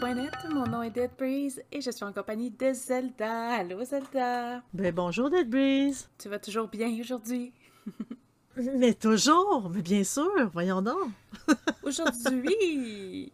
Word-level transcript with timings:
sorcellerie.net. 0.00 0.32
Mon 0.50 0.66
nom 0.66 0.82
est 0.82 0.90
Dead 0.90 1.10
Breeze 1.16 1.62
et 1.70 1.80
je 1.80 1.90
suis 1.90 2.04
en 2.04 2.12
compagnie 2.12 2.50
de 2.50 2.72
Zelda. 2.72 3.56
Allô 3.56 3.84
Zelda? 3.84 4.62
Ben 4.72 4.94
bonjour 4.94 5.30
Dead 5.30 5.48
Breeze. 5.48 6.08
Tu 6.18 6.28
vas 6.28 6.38
toujours 6.38 6.68
bien 6.68 6.88
aujourd'hui? 7.00 7.52
mais 8.56 8.94
toujours, 8.94 9.70
mais 9.70 9.82
bien 9.82 10.04
sûr, 10.04 10.48
voyons 10.52 10.82
donc. 10.82 11.10
aujourd'hui, 11.82 13.32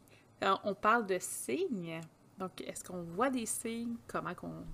on 0.64 0.74
parle 0.74 1.06
de 1.06 1.18
signes. 1.20 2.00
Donc, 2.38 2.62
est-ce 2.66 2.82
qu'on 2.82 3.02
voit 3.02 3.28
des 3.28 3.44
signes? 3.44 3.96
Comment, 4.06 4.34
comment 4.34 4.64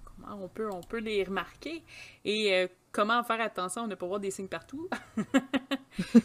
on, 0.41 0.49
peut, 0.49 0.71
on 0.73 0.83
peut 0.83 1.01
les 1.01 1.25
remarquer? 1.25 1.83
Et 2.25 2.55
euh, 2.55 2.69
comment 2.97 3.23
faire 3.23 3.43
attention 3.43 3.85
à 3.85 3.87
ne 3.87 3.95
pas 3.95 4.07
voir 4.07 4.21
des 4.21 4.31
signes 4.31 4.49
partout? 4.49 4.89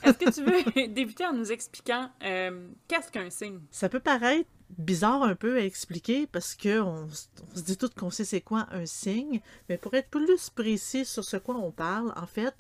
est-ce 0.04 0.18
que 0.18 0.32
tu 0.32 0.42
veux 0.42 0.88
débuter 0.94 1.26
en 1.26 1.34
nous 1.34 1.52
expliquant 1.52 2.10
euh, 2.24 2.70
qu'est-ce 2.88 3.12
qu'un 3.12 3.30
signe? 3.30 3.60
Ça 3.72 3.90
peut 3.90 4.00
paraître 4.00 4.50
bizarre 4.70 5.24
un 5.24 5.36
peu 5.36 5.58
à 5.58 5.66
expliquer 5.66 6.28
parce 6.28 6.56
qu'on 6.56 7.08
on 7.10 7.10
se 7.10 7.62
dit 7.62 7.76
tout 7.76 7.90
qu'on 7.90 8.10
sait 8.10 8.24
c'est 8.24 8.40
quoi 8.40 8.68
un 8.72 8.86
signe, 8.86 9.42
mais 9.68 9.78
pour 9.78 9.94
être 9.96 10.10
plus 10.10 10.50
précis 10.50 11.04
sur 11.04 11.26
ce 11.26 11.36
quoi 11.36 11.56
on 11.56 11.72
parle, 11.72 12.14
en 12.16 12.26
fait, 12.26 12.56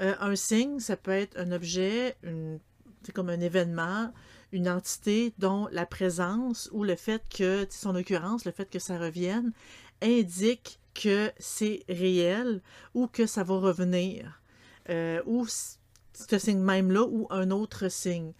euh, 0.00 0.14
un 0.20 0.36
signe, 0.36 0.78
ça 0.78 0.98
peut 0.98 1.10
être 1.10 1.38
un 1.38 1.52
objet, 1.52 2.18
c'est 3.02 3.12
comme 3.12 3.30
un 3.30 3.40
événement, 3.40 4.12
une 4.52 4.68
entité 4.68 5.32
dont 5.38 5.68
la 5.72 5.86
présence 5.86 6.68
ou 6.72 6.84
le 6.84 6.96
fait 6.96 7.22
que, 7.34 7.66
son 7.70 7.96
occurrence, 7.96 8.44
le 8.44 8.52
fait 8.52 8.68
que 8.68 8.78
ça 8.78 8.98
revienne, 8.98 9.52
indique 10.02 10.78
que 10.94 11.30
c'est 11.38 11.84
réel 11.88 12.60
ou 12.94 13.06
que 13.06 13.26
ça 13.26 13.44
va 13.44 13.58
revenir. 13.58 14.42
Euh, 14.90 15.22
ou 15.26 15.46
ce 15.46 16.38
signe 16.38 16.58
même-là 16.58 17.02
ou 17.02 17.26
un 17.30 17.50
autre 17.50 17.88
signe. 17.88 18.32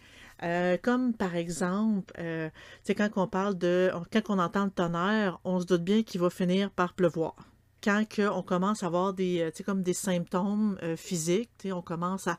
Euh, 0.43 0.77
comme 0.81 1.13
par 1.13 1.35
exemple, 1.35 2.13
euh, 2.19 2.49
quand 2.87 3.09
on 3.15 3.27
parle 3.27 3.57
de. 3.57 3.91
Quand 4.11 4.29
on 4.29 4.39
entend 4.39 4.65
le 4.65 4.71
tonnerre, 4.71 5.39
on 5.43 5.59
se 5.61 5.65
doute 5.65 5.83
bien 5.83 6.03
qu'il 6.03 6.19
va 6.21 6.29
finir 6.29 6.69
par 6.71 6.93
pleuvoir 6.93 7.35
quand 7.83 8.05
on 8.31 8.43
commence 8.43 8.81
à 8.81 8.85
avoir 8.85 9.13
des, 9.13 9.51
comme 9.65 9.83
des 9.83 9.93
symptômes 9.93 10.77
physiques, 10.95 11.49
on 11.65 11.81
commence 11.81 12.27
à, 12.27 12.37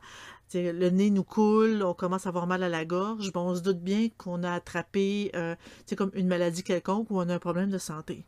le 0.55 0.89
nez 0.89 1.11
nous 1.11 1.23
coule, 1.23 1.83
on 1.83 1.93
commence 1.93 2.25
à 2.25 2.29
avoir 2.29 2.47
mal 2.47 2.63
à 2.63 2.69
la 2.69 2.83
gorge, 2.83 3.31
bon, 3.31 3.49
on 3.51 3.55
se 3.55 3.61
doute 3.61 3.79
bien 3.79 4.09
qu'on 4.17 4.41
a 4.41 4.53
attrapé 4.53 5.31
comme 5.95 6.09
une 6.15 6.25
maladie 6.25 6.63
quelconque 6.63 7.11
ou 7.11 7.19
on 7.19 7.29
a 7.29 7.35
un 7.35 7.37
problème 7.37 7.69
de 7.69 7.77
santé. 7.77 8.25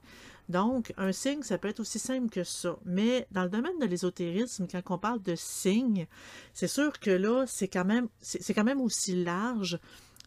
Donc, 0.49 0.93
un 0.97 1.11
signe, 1.11 1.43
ça 1.43 1.57
peut 1.57 1.67
être 1.67 1.81
aussi 1.81 1.99
simple 1.99 2.29
que 2.29 2.43
ça. 2.43 2.77
Mais 2.85 3.27
dans 3.31 3.43
le 3.43 3.49
domaine 3.49 3.77
de 3.79 3.85
l'ésotérisme, 3.85 4.67
quand 4.69 4.81
on 4.89 4.97
parle 4.97 5.21
de 5.21 5.35
signes, 5.35 6.07
c'est 6.53 6.67
sûr 6.67 6.99
que 6.99 7.11
là, 7.11 7.45
c'est 7.47 7.67
quand 7.67 7.85
même, 7.85 8.07
c'est 8.21 8.53
quand 8.53 8.63
même 8.63 8.81
aussi 8.81 9.23
large 9.23 9.79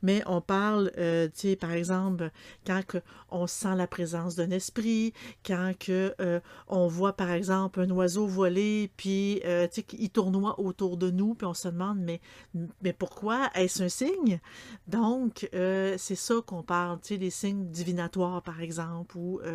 mais 0.02 0.22
on 0.26 0.40
parle, 0.40 0.90
euh, 0.98 1.26
tu 1.26 1.50
sais, 1.50 1.56
par 1.56 1.72
exemple, 1.72 2.30
quand 2.66 2.82
on 3.30 3.46
sent 3.46 3.74
la 3.76 3.86
présence 3.86 4.36
d'un 4.36 4.50
esprit, 4.50 5.12
quand 5.44 5.72
que, 5.78 6.14
euh, 6.20 6.40
on 6.68 6.86
voit, 6.86 7.12
par 7.12 7.30
exemple, 7.30 7.80
un 7.80 7.90
oiseau 7.90 8.26
voler, 8.26 8.90
puis, 8.96 9.40
euh, 9.44 9.66
tu 9.68 9.82
sais, 9.82 9.86
il 9.98 10.10
tournoie 10.10 10.58
autour 10.60 10.96
de 10.96 11.10
nous, 11.10 11.34
puis 11.34 11.46
on 11.46 11.54
se 11.54 11.68
demande, 11.68 11.98
mais, 11.98 12.20
mais 12.82 12.92
pourquoi? 12.92 13.50
Est-ce 13.54 13.82
un 13.82 13.88
signe? 13.88 14.40
Donc, 14.88 15.48
c'est 15.52 16.14
ça 16.14 16.34
qu'on 16.46 16.62
parle, 16.62 17.00
tu 17.00 17.08
sais, 17.08 17.16
les 17.16 17.30
signes 17.30 17.70
divinatoires, 17.70 18.42
par 18.42 18.60
exemple, 18.60 19.16
ou, 19.16 19.40
tu 19.42 19.50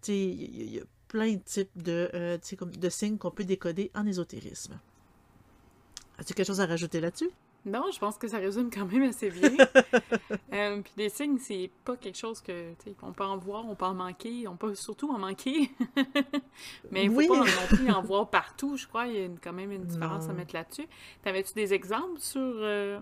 sais, 0.00 0.16
il 0.16 0.74
y, 0.74 0.78
a 0.78 0.82
plein 1.08 1.34
de 1.34 1.42
types 1.44 1.82
de, 1.82 2.38
de 2.62 2.88
signes 2.88 3.18
qu'on 3.18 3.30
peut 3.30 3.44
décoder 3.44 3.90
en 3.94 4.06
ésotérisme. 4.06 4.78
As-tu 6.18 6.34
quelque 6.34 6.46
chose 6.46 6.60
à 6.60 6.66
rajouter 6.66 7.00
là-dessus? 7.00 7.30
Non, 7.64 7.84
je 7.92 7.98
pense 7.98 8.18
que 8.18 8.26
ça 8.26 8.38
résume 8.38 8.70
quand 8.70 8.86
même 8.86 9.04
assez 9.04 9.30
bien. 9.30 9.50
euh, 10.52 10.80
puis 10.82 10.92
des 10.96 11.08
signes, 11.08 11.38
c'est 11.38 11.70
pas 11.84 11.96
quelque 11.96 12.18
chose 12.18 12.40
que 12.40 12.72
on 13.02 13.12
peut 13.12 13.24
en 13.24 13.36
voir, 13.36 13.64
on 13.68 13.76
peut 13.76 13.84
en 13.84 13.94
manquer, 13.94 14.48
on 14.48 14.56
peut 14.56 14.74
surtout 14.74 15.10
en 15.12 15.18
manquer. 15.18 15.70
Mais 16.90 17.04
il 17.04 17.10
faut 17.12 17.34
pas 17.34 17.38
non 17.38 17.66
plus 17.68 17.90
en 17.90 18.02
voir 18.02 18.28
partout, 18.28 18.76
je 18.76 18.88
crois. 18.88 19.06
Il 19.06 19.14
y 19.14 19.24
a 19.24 19.28
quand 19.40 19.52
même 19.52 19.70
une 19.70 19.84
différence 19.86 20.28
à 20.28 20.32
mettre 20.32 20.54
là-dessus. 20.54 20.86
T'avais-tu 21.22 21.54
des 21.54 21.72
exemples 21.72 22.18
sur 22.18 22.40
euh, 22.40 22.98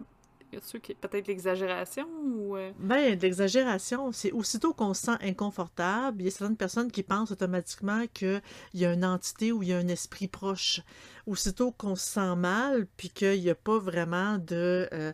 peut-être 1.01 1.29
l'exagération 1.29 2.07
ou. 2.23 2.57
Euh? 2.57 2.73
Ben, 2.79 3.19
l'exagération, 3.19 4.13
c'est 4.13 4.33
aussitôt 4.33 4.73
qu'on 4.73 4.95
se 4.95 5.03
sent 5.03 5.17
inconfortable, 5.21 6.23
il 6.23 6.25
y 6.25 6.29
a 6.29 6.31
certaines 6.31 6.57
personnes 6.57 6.91
qui 6.91 7.03
pensent 7.03 7.31
automatiquement 7.31 8.07
qu'il 8.13 8.43
y 8.75 8.85
a 8.85 8.93
une 8.93 9.05
entité 9.05 9.53
ou 9.53 9.63
il 9.63 9.69
y 9.71 9.73
a 9.73 9.79
un 9.79 9.89
esprit 9.89 10.29
proche. 10.29 10.81
Aussitôt 11.27 11.71
qu'on 11.71 11.95
se 11.95 12.07
sent 12.07 12.35
mal, 12.37 12.87
puis 12.97 13.11
qu'il 13.11 13.41
n'y 13.41 13.51
a 13.51 13.55
pas 13.55 13.79
vraiment 13.79 14.39
de, 14.39 14.89
euh, 14.93 15.13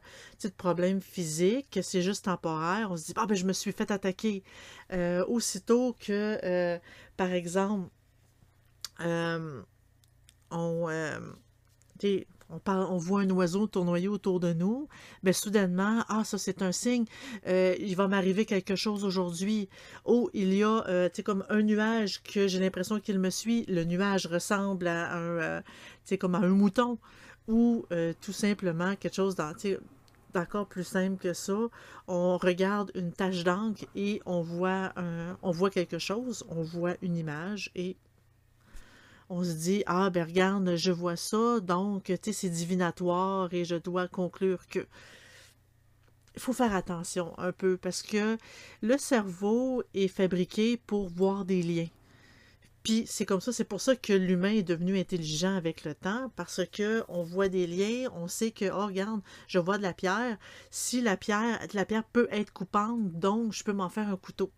problème 0.56 1.00
physique, 1.00 1.68
que 1.70 1.82
c'est 1.82 2.02
juste 2.02 2.24
temporaire, 2.26 2.90
on 2.90 2.96
se 2.96 3.06
dit 3.06 3.12
Ah, 3.16 3.26
ben, 3.26 3.34
je 3.34 3.44
me 3.44 3.52
suis 3.52 3.72
fait 3.72 3.90
attaquer. 3.90 4.42
Euh, 4.92 5.24
aussitôt 5.26 5.96
que, 5.98 6.78
par 7.16 7.32
exemple, 7.32 7.90
on 10.50 10.88
on, 12.50 12.96
voit 12.96 13.20
un 13.22 13.30
oiseau 13.30 13.66
tournoyer 13.66 14.08
autour 14.08 14.40
de 14.40 14.52
nous, 14.52 14.88
mais 15.22 15.32
soudainement, 15.32 16.04
ah, 16.08 16.22
ça 16.24 16.38
c'est 16.38 16.62
un 16.62 16.72
signe, 16.72 17.04
euh, 17.46 17.74
il 17.78 17.96
va 17.96 18.08
m'arriver 18.08 18.44
quelque 18.44 18.76
chose 18.76 19.04
aujourd'hui. 19.04 19.68
Oh, 20.04 20.30
il 20.32 20.54
y 20.54 20.62
a, 20.62 20.84
euh, 20.88 21.08
tu 21.08 21.16
sais, 21.16 21.22
comme 21.22 21.44
un 21.48 21.62
nuage 21.62 22.22
que 22.22 22.46
j'ai 22.46 22.60
l'impression 22.60 23.00
qu'il 23.00 23.18
me 23.18 23.30
suit. 23.30 23.64
Le 23.68 23.84
nuage 23.84 24.26
ressemble 24.26 24.86
à 24.86 25.12
un, 25.14 25.20
euh, 25.20 25.60
tu 25.60 26.10
sais, 26.10 26.18
comme 26.18 26.34
à 26.34 26.38
un 26.38 26.48
mouton. 26.48 26.98
Ou 27.48 27.86
tout 28.20 28.32
simplement 28.32 28.96
quelque 28.96 29.14
chose 29.14 29.36
d'encore 29.36 30.66
plus 30.66 30.82
simple 30.82 31.16
que 31.16 31.32
ça. 31.32 31.68
On 32.08 32.38
regarde 32.38 32.90
une 32.96 33.12
tache 33.12 33.44
d'encre 33.44 33.84
et 33.94 34.20
on 34.26 34.40
voit, 34.40 34.92
on 35.42 35.52
voit 35.52 35.70
quelque 35.70 36.00
chose, 36.00 36.44
on 36.48 36.62
voit 36.62 36.94
une 37.02 37.16
image 37.16 37.70
et 37.76 37.94
on 39.28 39.44
se 39.44 39.52
dit 39.52 39.82
Ah, 39.86 40.10
ben 40.10 40.24
regarde, 40.24 40.76
je 40.76 40.92
vois 40.92 41.16
ça, 41.16 41.60
donc, 41.60 42.04
tu 42.04 42.16
sais, 42.22 42.32
c'est 42.32 42.48
divinatoire 42.48 43.52
et 43.52 43.64
je 43.64 43.76
dois 43.76 44.08
conclure 44.08 44.66
que. 44.68 44.86
Il 46.34 46.40
faut 46.42 46.52
faire 46.52 46.74
attention 46.74 47.32
un 47.38 47.52
peu 47.52 47.78
parce 47.78 48.02
que 48.02 48.36
le 48.82 48.98
cerveau 48.98 49.82
est 49.94 50.08
fabriqué 50.08 50.76
pour 50.76 51.08
voir 51.08 51.46
des 51.46 51.62
liens. 51.62 51.88
Puis 52.86 53.04
c'est 53.08 53.26
comme 53.26 53.40
ça, 53.40 53.52
c'est 53.52 53.64
pour 53.64 53.80
ça 53.80 53.96
que 53.96 54.12
l'humain 54.12 54.52
est 54.52 54.62
devenu 54.62 54.96
intelligent 54.96 55.56
avec 55.56 55.82
le 55.84 55.92
temps, 55.92 56.30
parce 56.36 56.60
que 56.70 57.02
on 57.08 57.24
voit 57.24 57.48
des 57.48 57.66
liens, 57.66 58.08
on 58.14 58.28
sait 58.28 58.52
que, 58.52 58.66
oh 58.66 58.86
regarde, 58.86 59.22
je 59.48 59.58
vois 59.58 59.76
de 59.76 59.82
la 59.82 59.92
pierre, 59.92 60.38
si 60.70 61.00
la 61.00 61.16
pierre, 61.16 61.58
la 61.74 61.84
pierre 61.84 62.04
peut 62.04 62.28
être 62.30 62.52
coupante, 62.52 63.10
donc 63.18 63.52
je 63.52 63.64
peux 63.64 63.72
m'en 63.72 63.88
faire 63.88 64.08
un 64.08 64.16
couteau. 64.16 64.52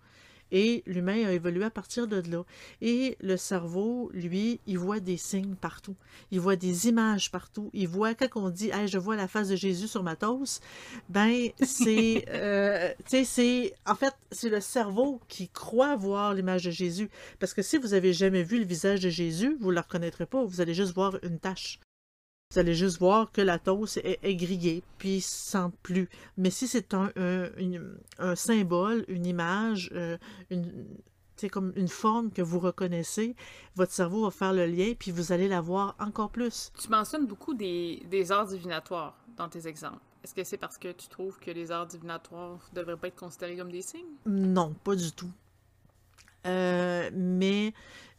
Et 0.52 0.82
l'humain 0.86 1.26
a 1.26 1.32
évolué 1.32 1.64
à 1.64 1.70
partir 1.70 2.06
de 2.06 2.22
là. 2.30 2.44
Et 2.80 3.16
le 3.20 3.36
cerveau, 3.36 4.10
lui, 4.12 4.60
il 4.66 4.78
voit 4.78 5.00
des 5.00 5.16
signes 5.16 5.54
partout. 5.54 5.96
Il 6.30 6.40
voit 6.40 6.56
des 6.56 6.88
images 6.88 7.30
partout. 7.30 7.70
Il 7.72 7.88
voit, 7.88 8.14
quand 8.14 8.40
on 8.42 8.50
dit, 8.50 8.70
hey, 8.70 8.88
je 8.88 8.98
vois 8.98 9.16
la 9.16 9.28
face 9.28 9.48
de 9.48 9.56
Jésus 9.56 9.88
sur 9.88 10.02
ma 10.02 10.16
toast, 10.16 10.62
ben, 11.08 11.48
c'est, 11.62 12.24
euh, 12.30 12.92
tu 13.04 13.10
sais, 13.10 13.24
c'est, 13.24 13.74
en 13.86 13.94
fait, 13.94 14.14
c'est 14.30 14.50
le 14.50 14.60
cerveau 14.60 15.20
qui 15.28 15.48
croit 15.48 15.96
voir 15.96 16.34
l'image 16.34 16.64
de 16.64 16.70
Jésus. 16.70 17.10
Parce 17.38 17.54
que 17.54 17.62
si 17.62 17.76
vous 17.78 17.94
avez 17.94 18.12
jamais 18.12 18.42
vu 18.42 18.58
le 18.58 18.64
visage 18.64 19.00
de 19.00 19.10
Jésus, 19.10 19.56
vous 19.60 19.68
ne 19.68 19.74
le 19.74 19.80
reconnaîtrez 19.80 20.26
pas. 20.26 20.44
Vous 20.44 20.60
allez 20.60 20.74
juste 20.74 20.94
voir 20.94 21.18
une 21.22 21.38
tache. 21.38 21.80
Vous 22.50 22.58
allez 22.58 22.72
juste 22.72 22.98
voir 22.98 23.30
que 23.30 23.42
la 23.42 23.58
toast 23.58 24.00
est, 24.02 24.34
grillée, 24.34 24.82
puis 24.96 25.20
sans 25.20 25.70
plus. 25.82 26.08
Mais 26.38 26.48
si 26.48 26.66
c'est 26.66 26.94
un, 26.94 27.12
un, 28.18 28.36
symbole, 28.36 29.04
une 29.08 29.26
image, 29.26 29.90
euh, 29.92 30.16
une, 30.48 30.86
c'est 31.36 31.50
comme 31.50 31.74
une 31.76 31.88
forme 31.88 32.30
que 32.30 32.40
vous 32.40 32.58
reconnaissez, 32.58 33.36
votre 33.74 33.92
cerveau 33.92 34.24
va 34.24 34.30
faire 34.30 34.54
le 34.54 34.64
lien, 34.64 34.94
puis 34.98 35.10
vous 35.10 35.30
allez 35.30 35.46
la 35.46 35.60
voir 35.60 35.94
encore 35.98 36.30
plus. 36.30 36.72
Tu 36.80 36.88
mentionnes 36.88 37.26
beaucoup 37.26 37.52
des, 37.52 38.02
des 38.10 38.32
arts 38.32 38.46
divinatoires 38.46 39.22
dans 39.36 39.50
tes 39.50 39.66
exemples. 39.66 40.00
Est-ce 40.24 40.34
que 40.34 40.42
c'est 40.42 40.56
parce 40.56 40.78
que 40.78 40.90
tu 40.90 41.08
trouves 41.08 41.38
que 41.38 41.50
les 41.50 41.70
arts 41.70 41.86
divinatoires 41.86 42.66
ne 42.72 42.80
devraient 42.80 42.96
pas 42.96 43.08
être 43.08 43.20
considérés 43.20 43.58
comme 43.58 43.70
des 43.70 43.82
signes? 43.82 44.16
Non, 44.24 44.72
pas 44.72 44.96
du 44.96 45.12
tout. 45.12 45.30
Euh, 46.46 47.10
mais 47.12 47.74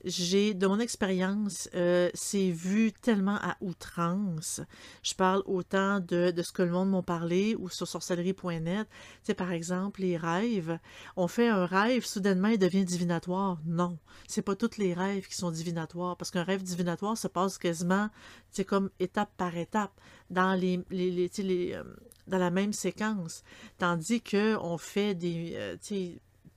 j'ai, 0.06 0.54
de 0.54 0.66
mon 0.68 0.80
expérience, 0.80 1.70
euh, 1.76 2.10
c'est 2.14 2.52
vu 2.52 2.92
tellement 2.92 3.36
à 3.36 3.58
outrance. 3.62 4.62
Je 5.04 5.14
parle 5.14 5.44
autant 5.46 6.00
de, 6.00 6.32
de 6.32 6.42
ce 6.42 6.52
que 6.52 6.62
le 6.62 6.72
monde 6.72 6.90
m'a 6.90 7.02
parlé 7.02 7.56
ou 7.56 7.70
sur 7.70 7.88
sorcellerie.net. 7.88 8.88
Tu 9.26 9.34
par 9.34 9.52
exemple, 9.52 10.02
les 10.02 10.18
rêves. 10.18 10.80
On 11.16 11.28
fait 11.28 11.50
un 11.50 11.66
rêve, 11.66 12.06
soudainement, 12.06 12.48
il 12.50 12.60
devient 12.60 12.86
divinatoire. 12.86 13.60
Non. 13.66 13.98
C'est 14.28 14.42
pas 14.42 14.56
tous 14.56 14.78
les 14.78 14.94
rêves 14.94 15.28
qui 15.28 15.36
sont 15.36 15.52
divinatoires. 15.52 16.18
Parce 16.18 16.32
qu'un 16.32 16.44
rêve 16.44 16.64
divinatoire 16.64 17.18
se 17.18 17.28
passe 17.28 17.58
quasiment, 17.58 18.10
c'est 18.52 18.66
comme 18.66 18.90
étape 19.00 19.32
par 19.38 19.56
étape, 19.58 20.00
dans 20.30 20.54
les, 20.54 20.80
euh, 20.92 21.84
dans 22.28 22.38
la 22.38 22.52
même 22.52 22.74
séquence. 22.74 23.44
Tandis 23.78 24.22
que 24.22 24.56
on 24.58 24.78
fait 24.78 25.16
des, 25.16 25.54
euh, 25.56 25.76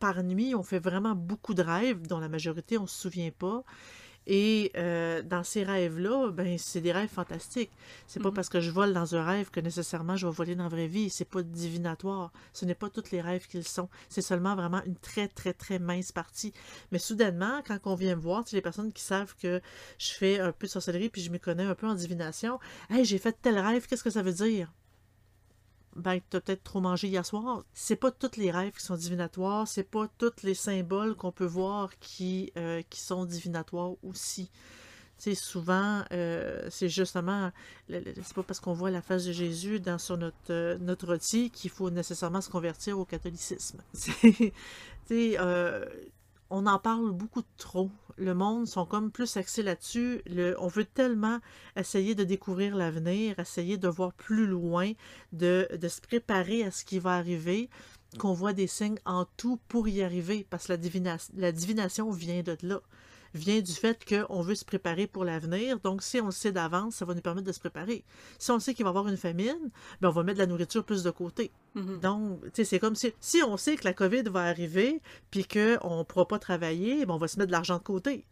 par 0.02 0.24
nuit, 0.24 0.52
on 0.56 0.64
fait 0.64 0.80
vraiment 0.80 1.14
beaucoup 1.14 1.54
de 1.54 1.62
rêves, 1.62 2.08
dont 2.08 2.18
la 2.18 2.28
majorité, 2.28 2.76
on 2.76 2.82
ne 2.82 2.86
se 2.88 2.98
souvient 2.98 3.30
pas. 3.30 3.62
Et 4.26 4.72
euh, 4.76 5.22
dans 5.22 5.44
ces 5.44 5.62
rêves-là, 5.62 6.32
ben, 6.32 6.58
c'est 6.58 6.80
des 6.80 6.90
rêves 6.90 7.08
fantastiques. 7.08 7.70
C'est 8.08 8.18
pas 8.18 8.30
mhm. 8.30 8.34
parce 8.34 8.48
que 8.48 8.60
je 8.60 8.72
vole 8.72 8.94
dans 8.94 9.14
un 9.14 9.24
rêve 9.24 9.50
que 9.50 9.60
nécessairement 9.60 10.16
je 10.16 10.26
vais 10.26 10.32
voler 10.32 10.56
dans 10.56 10.64
la 10.64 10.68
vraie 10.68 10.88
vie. 10.88 11.08
C'est 11.08 11.24
pas 11.24 11.44
divinatoire. 11.44 12.32
Ce 12.52 12.64
n'est 12.64 12.74
pas 12.74 12.90
tous 12.90 13.12
les 13.12 13.20
rêves 13.20 13.46
qu'ils 13.46 13.66
sont. 13.66 13.88
C'est 14.08 14.22
seulement 14.22 14.56
vraiment 14.56 14.82
une 14.86 14.96
très, 14.96 15.28
très, 15.28 15.52
très 15.52 15.78
mince 15.78 16.10
partie. 16.10 16.52
Mais 16.90 16.98
soudainement, 16.98 17.62
quand 17.64 17.78
on 17.84 17.94
vient 17.94 18.16
me 18.16 18.22
voir, 18.22 18.42
les 18.52 18.60
personnes 18.60 18.92
qui 18.92 19.04
savent 19.04 19.36
que 19.40 19.60
je 19.98 20.10
fais 20.10 20.40
un 20.40 20.50
peu 20.50 20.66
de 20.66 20.72
sorcellerie 20.72 21.10
puis 21.10 21.22
je 21.22 21.30
me 21.30 21.38
connais 21.38 21.64
un 21.64 21.76
peu 21.76 21.86
en 21.86 21.94
divination, 21.94 22.58
hey, 22.90 23.04
j'ai 23.04 23.18
fait 23.18 23.36
tel 23.40 23.56
rêve, 23.56 23.86
qu'est-ce 23.86 24.02
que 24.02 24.10
ça 24.10 24.22
veut 24.22 24.32
dire? 24.32 24.72
Ben, 25.96 26.20
t'as 26.30 26.40
peut-être 26.40 26.64
trop 26.64 26.80
mangé 26.80 27.08
hier 27.08 27.24
soir. 27.24 27.64
C'est 27.74 27.96
pas 27.96 28.10
tous 28.10 28.36
les 28.36 28.50
rêves 28.50 28.72
qui 28.72 28.84
sont 28.84 28.96
divinatoires, 28.96 29.68
c'est 29.68 29.82
pas 29.82 30.08
tous 30.18 30.42
les 30.42 30.54
symboles 30.54 31.14
qu'on 31.14 31.32
peut 31.32 31.46
voir 31.46 31.90
qui, 32.00 32.52
euh, 32.56 32.82
sont 32.92 33.24
divinatoires 33.24 33.92
aussi. 34.02 34.50
sais, 35.18 35.34
souvent, 35.34 36.02
euh, 36.12 36.66
c'est 36.70 36.88
justement, 36.88 37.52
c'est 37.88 38.34
pas 38.34 38.42
parce 38.42 38.60
qu'on 38.60 38.72
voit 38.72 38.90
la 38.90 39.02
face 39.02 39.24
de 39.24 39.32
Jésus 39.32 39.80
dans 39.80 39.98
sur 39.98 40.16
notre, 40.16 40.36
euh, 40.50 40.78
notre 40.78 41.06
rôti 41.06 41.50
qu'il 41.50 41.70
faut 41.70 41.90
nécessairement 41.90 42.40
se 42.40 42.50
convertir 42.50 42.98
au 42.98 43.04
catholicisme. 43.04 43.80
Tu 45.08 45.36
on 46.52 46.66
en 46.66 46.78
parle 46.78 47.10
beaucoup 47.12 47.42
trop. 47.56 47.90
Le 48.18 48.34
monde 48.34 48.66
sont 48.66 48.84
comme 48.84 49.10
plus 49.10 49.38
axés 49.38 49.62
là-dessus. 49.62 50.22
on 50.58 50.68
veut 50.68 50.84
tellement 50.84 51.40
essayer 51.76 52.14
de 52.14 52.24
découvrir 52.24 52.76
l'avenir, 52.76 53.38
essayer 53.38 53.78
de 53.78 53.88
voir 53.88 54.12
plus 54.12 54.46
loin, 54.46 54.92
de, 55.32 55.66
se 55.88 56.00
préparer 56.02 56.62
à 56.62 56.70
ce 56.70 56.84
qui 56.84 56.98
va 56.98 57.14
arriver, 57.14 57.70
qu'on 58.18 58.34
voit 58.34 58.52
des 58.52 58.66
signes 58.66 58.98
en 59.06 59.24
tout 59.38 59.58
pour 59.68 59.88
y 59.88 60.02
arriver, 60.02 60.46
parce 60.50 60.66
que 60.66 60.74
la, 60.74 61.16
la 61.34 61.52
divination 61.52 62.10
vient 62.10 62.42
de 62.42 62.56
là 62.62 62.80
vient 63.34 63.60
du 63.60 63.72
fait 63.72 64.04
qu'on 64.04 64.40
veut 64.42 64.54
se 64.54 64.64
préparer 64.64 65.06
pour 65.06 65.24
l'avenir. 65.24 65.78
Donc, 65.80 66.02
si 66.02 66.20
on 66.20 66.26
le 66.26 66.32
sait 66.32 66.52
d'avance, 66.52 66.96
ça 66.96 67.04
va 67.04 67.14
nous 67.14 67.20
permettre 67.20 67.46
de 67.46 67.52
se 67.52 67.60
préparer. 67.60 68.04
Si 68.38 68.50
on 68.50 68.58
sait 68.58 68.74
qu'il 68.74 68.84
va 68.84 68.90
y 68.90 68.92
avoir 68.92 69.08
une 69.08 69.16
famine, 69.16 69.70
ben, 70.00 70.08
on 70.08 70.12
va 70.12 70.22
mettre 70.22 70.38
de 70.38 70.42
la 70.42 70.48
nourriture 70.48 70.84
plus 70.84 71.02
de 71.02 71.10
côté. 71.10 71.50
Mm-hmm. 71.76 72.00
Donc, 72.00 72.42
tu 72.44 72.50
sais, 72.54 72.64
c'est 72.64 72.78
comme 72.78 72.94
si, 72.94 73.12
si 73.20 73.42
on 73.42 73.56
sait 73.56 73.76
que 73.76 73.84
la 73.84 73.94
COVID 73.94 74.24
va 74.24 74.44
arriver, 74.44 75.00
puis 75.30 75.44
qu'on 75.44 75.98
ne 75.98 76.02
pourra 76.02 76.28
pas 76.28 76.38
travailler, 76.38 77.06
ben, 77.06 77.14
on 77.14 77.18
va 77.18 77.28
se 77.28 77.38
mettre 77.38 77.48
de 77.48 77.52
l'argent 77.52 77.78
de 77.78 77.82
côté. 77.82 78.24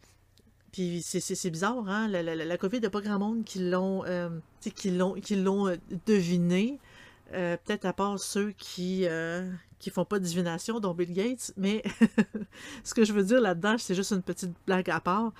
Puis 0.71 1.01
c'est 1.03 1.49
bizarre, 1.49 1.89
hein? 1.89 2.07
La, 2.07 2.23
la, 2.23 2.33
la 2.33 2.57
COVID, 2.57 2.77
il 2.77 2.81
n'y 2.81 2.85
a 2.85 2.89
pas 2.89 3.01
grand 3.01 3.19
monde 3.19 3.43
qui 3.43 3.59
l'ont 3.59 4.05
euh, 4.05 4.29
qui 4.61 4.89
l'ont 4.89 5.67
euh, 5.67 5.75
deviné. 6.05 6.79
Euh, 7.33 7.57
peut-être 7.57 7.83
à 7.85 7.91
part 7.91 8.19
ceux 8.19 8.51
qui, 8.51 9.05
euh, 9.05 9.49
qui 9.81 9.89
font 9.89 10.05
pas 10.05 10.19
de 10.19 10.25
divination, 10.25 10.79
dont 10.79 10.93
Bill 10.93 11.11
Gates, 11.11 11.53
mais 11.57 11.83
ce 12.83 12.93
que 12.93 13.03
je 13.03 13.13
veux 13.13 13.23
dire 13.23 13.41
là-dedans, 13.41 13.77
c'est 13.77 13.95
juste 13.95 14.11
une 14.11 14.21
petite 14.21 14.51
blague 14.65 14.89
à 14.89 14.99
part. 14.99 15.33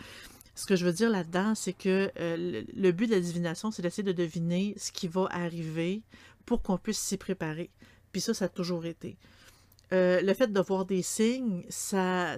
Ce 0.56 0.66
que 0.66 0.76
je 0.76 0.86
veux 0.86 0.92
dire 0.92 1.10
là-dedans, 1.10 1.56
c'est 1.56 1.74
que 1.74 2.12
euh, 2.20 2.64
le, 2.76 2.92
but 2.92 3.08
de 3.08 3.14
la 3.14 3.22
divination, 3.22 3.72
c'est 3.72 3.82
d'essayer 3.82 4.04
de 4.04 4.12
deviner 4.12 4.74
ce 4.78 4.92
qui 4.92 5.08
va 5.08 5.28
arriver 5.32 6.02
pour 6.46 6.62
qu'on 6.62 6.78
puisse 6.78 7.00
s'y 7.00 7.18
préparer. 7.18 7.70
Puis 8.12 8.20
ça, 8.20 8.34
ça 8.34 8.46
a 8.46 8.50
toujours 8.50 8.86
été. 8.86 9.16
le 9.92 10.34
fait 10.34 10.52
de 10.52 10.60
voir 10.60 10.86
des 10.86 11.02
signes, 11.02 11.64
ça, 11.70 12.38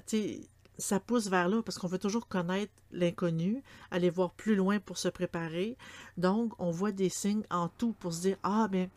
ça 0.78 1.00
pousse 1.00 1.28
vers 1.28 1.50
là 1.50 1.62
parce 1.62 1.78
qu'on 1.78 1.88
veut 1.88 2.00
toujours 2.00 2.28
connaître 2.28 2.72
l'inconnu, 2.92 3.64
aller 3.92 4.10
voir 4.10 4.32
plus 4.32 4.56
loin 4.56 4.80
pour 4.80 4.98
se 4.98 5.08
préparer. 5.08 5.78
Donc, 6.18 6.54
on 6.60 6.72
voit 6.72 6.92
des 6.92 7.10
signes 7.10 7.44
en 7.50 7.70
tout 7.70 7.94
pour 8.00 8.14
se 8.14 8.22
dire 8.22 8.38
Ah, 8.44 8.68
ben, 8.72 8.90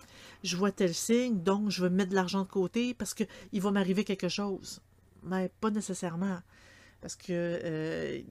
je 0.43 0.57
vois 0.57 0.73
tel 0.73 0.95
signe, 0.95 1.43
donc 1.43 1.71
je 1.71 1.83
veux 1.83 1.91
mettre 1.91 2.11
de 2.11 2.15
l'argent 2.15 2.43
de 2.43 2.49
côté 2.49 2.95
parce 2.95 3.15
qu'il 3.15 3.27
va 3.61 3.71
m'arriver 3.71 4.05
quelque 4.05 4.29
chose. 4.29 4.81
Mais 5.23 5.51
pas 5.61 5.71
nécessairement. 5.71 6.39
Parce 7.01 7.15
que, 7.15 7.27
euh, 7.31 8.23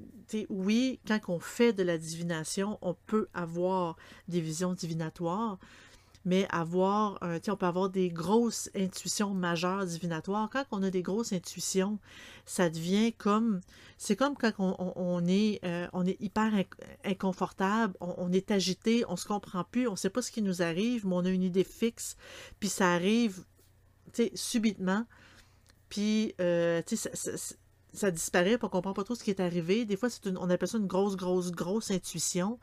oui, 0.49 0.99
quand 1.07 1.19
on 1.27 1.39
fait 1.39 1.71
de 1.71 1.83
la 1.83 1.97
divination, 1.97 2.79
on 2.81 2.95
peut 3.05 3.27
avoir 3.33 3.95
des 4.27 4.41
visions 4.41 4.73
divinatoires, 4.73 5.59
mais 6.25 6.47
avoir, 6.49 7.17
un, 7.21 7.37
on 7.47 7.55
peut 7.55 7.65
avoir 7.65 7.89
des 7.89 8.09
grosses 8.09 8.69
intuitions 8.75 9.33
majeures 9.33 9.85
divinatoires. 9.85 10.49
Quand 10.51 10.65
on 10.71 10.81
a 10.83 10.89
des 10.89 11.03
grosses 11.03 11.33
intuitions, 11.33 11.99
ça 12.45 12.69
devient 12.69 13.13
comme, 13.13 13.61
c'est 13.97 14.15
comme 14.15 14.35
quand 14.35 14.51
on, 14.57 15.25
est, 15.27 15.63
euh, 15.63 15.87
on 15.93 16.05
est 16.05 16.19
hyper 16.19 16.51
inconfortable, 17.03 17.93
on, 17.99 18.31
est 18.33 18.51
agité, 18.51 19.03
on 19.07 19.15
se 19.15 19.27
comprend 19.27 19.63
plus, 19.63 19.87
on 19.87 19.95
sait 19.95 20.09
pas 20.09 20.21
ce 20.21 20.31
qui 20.31 20.41
nous 20.41 20.61
arrive, 20.61 21.05
mais 21.07 21.15
on 21.15 21.25
a 21.25 21.29
une 21.29 21.43
idée 21.43 21.63
fixe, 21.63 22.17
puis 22.59 22.69
ça 22.69 22.91
arrive, 22.91 23.45
subitement, 24.33 25.05
puis, 25.89 26.33
euh, 26.41 26.81
ça, 26.85 27.09
ça, 27.93 28.11
disparaît, 28.11 28.57
puis 28.57 28.65
on 28.65 28.69
comprend 28.69 28.93
pas 28.93 29.03
trop 29.03 29.15
ce 29.15 29.23
qui 29.23 29.29
est 29.29 29.39
arrivé. 29.39 29.85
Des 29.85 29.95
fois, 29.95 30.09
c'est 30.09 30.27
on 30.27 30.49
appelle 30.49 30.67
ça 30.67 30.77
une 30.77 30.87
grosse, 30.87 31.15
grosse, 31.15 31.51
grosse 31.51 31.91
intuition. 31.91 32.59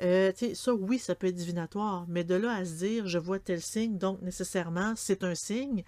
Euh, 0.00 0.32
ça, 0.54 0.74
oui, 0.74 0.98
ça 0.98 1.14
peut 1.14 1.26
être 1.26 1.34
divinatoire, 1.34 2.06
mais 2.08 2.24
de 2.24 2.34
là 2.34 2.54
à 2.54 2.64
se 2.64 2.74
dire, 2.74 3.06
je 3.06 3.18
vois 3.18 3.38
tel 3.38 3.60
signe, 3.60 3.98
donc 3.98 4.22
nécessairement, 4.22 4.94
c'est 4.96 5.24
un 5.24 5.34
signe, 5.34 5.82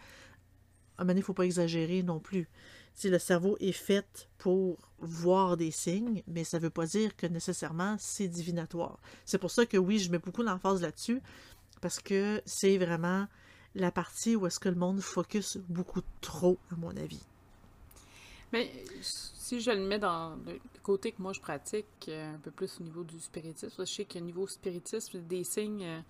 à 0.99 1.03
un 1.03 1.05
moment 1.05 1.17
il 1.17 1.21
ne 1.21 1.25
faut 1.25 1.35
pas 1.35 1.45
exagérer 1.45 2.03
non 2.03 2.19
plus. 2.19 2.49
Si 2.95 3.09
le 3.09 3.21
cerveau 3.21 3.57
est 3.61 3.73
fait 3.73 4.29
pour 4.39 4.79
voir 4.99 5.57
des 5.57 5.71
signes, 5.71 6.23
mais 6.27 6.43
ça 6.43 6.59
ne 6.59 6.65
veut 6.65 6.71
pas 6.71 6.87
dire 6.87 7.15
que 7.17 7.27
nécessairement 7.27 7.97
c'est 7.99 8.27
divinatoire. 8.27 8.99
C'est 9.25 9.39
pour 9.39 9.51
ça 9.51 9.65
que 9.65 9.77
oui, 9.77 10.01
je 10.01 10.11
mets 10.11 10.19
beaucoup 10.19 10.43
l'emphase 10.43 10.83
là-dessus, 10.83 11.23
parce 11.81 12.01
que 12.01 12.43
c'est 12.45 12.79
vraiment 12.79 13.27
la 13.77 13.93
partie 13.93 14.35
où 14.35 14.47
est-ce 14.47 14.59
que 14.59 14.69
le 14.69 14.75
monde 14.75 15.01
focus 15.01 15.57
beaucoup 15.69 16.03
trop, 16.21 16.59
à 16.73 16.77
mon 16.77 16.97
avis. 16.97 17.25
Mais 18.53 18.71
si 19.01 19.61
je 19.61 19.71
le 19.71 19.87
mets 19.87 20.01
dans 20.01 20.37
côté 20.83 21.13
que 21.13 21.23
moi 21.23 21.33
je 21.33 21.41
pratique, 21.41 21.87
euh, 22.09 22.35
un 22.35 22.39
peu 22.39 22.51
plus 22.51 22.81
au 22.81 22.85
niveau 22.85 23.05
du 23.05 23.21
spiritisme, 23.21 23.75
je 23.79 23.85
sais 23.85 24.05
qu'au 24.05 24.21
niveau 24.21 24.47
spiritisme, 24.47 25.21
des 25.21 25.45
signes, 25.45 25.85
euh, 25.85 26.01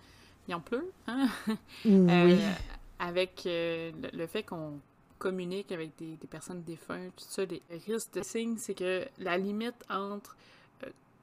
il 0.47 0.51
y 0.51 0.53
en 0.53 0.61
pleut. 0.61 0.91
Hein? 1.07 1.27
Oui. 1.85 2.09
Euh, 2.09 2.51
avec 2.99 3.43
le, 3.45 4.27
fait 4.27 4.43
qu'on 4.43 4.79
communique 5.17 5.71
avec 5.71 5.95
des, 5.97 6.17
personnes 6.29 6.63
défuntes, 6.63 7.15
tout 7.15 7.25
ça, 7.27 7.45
les 7.45 7.61
risques 7.87 8.13
de 8.13 8.23
signes, 8.23 8.57
c'est 8.57 8.75
que 8.75 9.07
la 9.17 9.37
limite 9.37 9.83
entre 9.89 10.35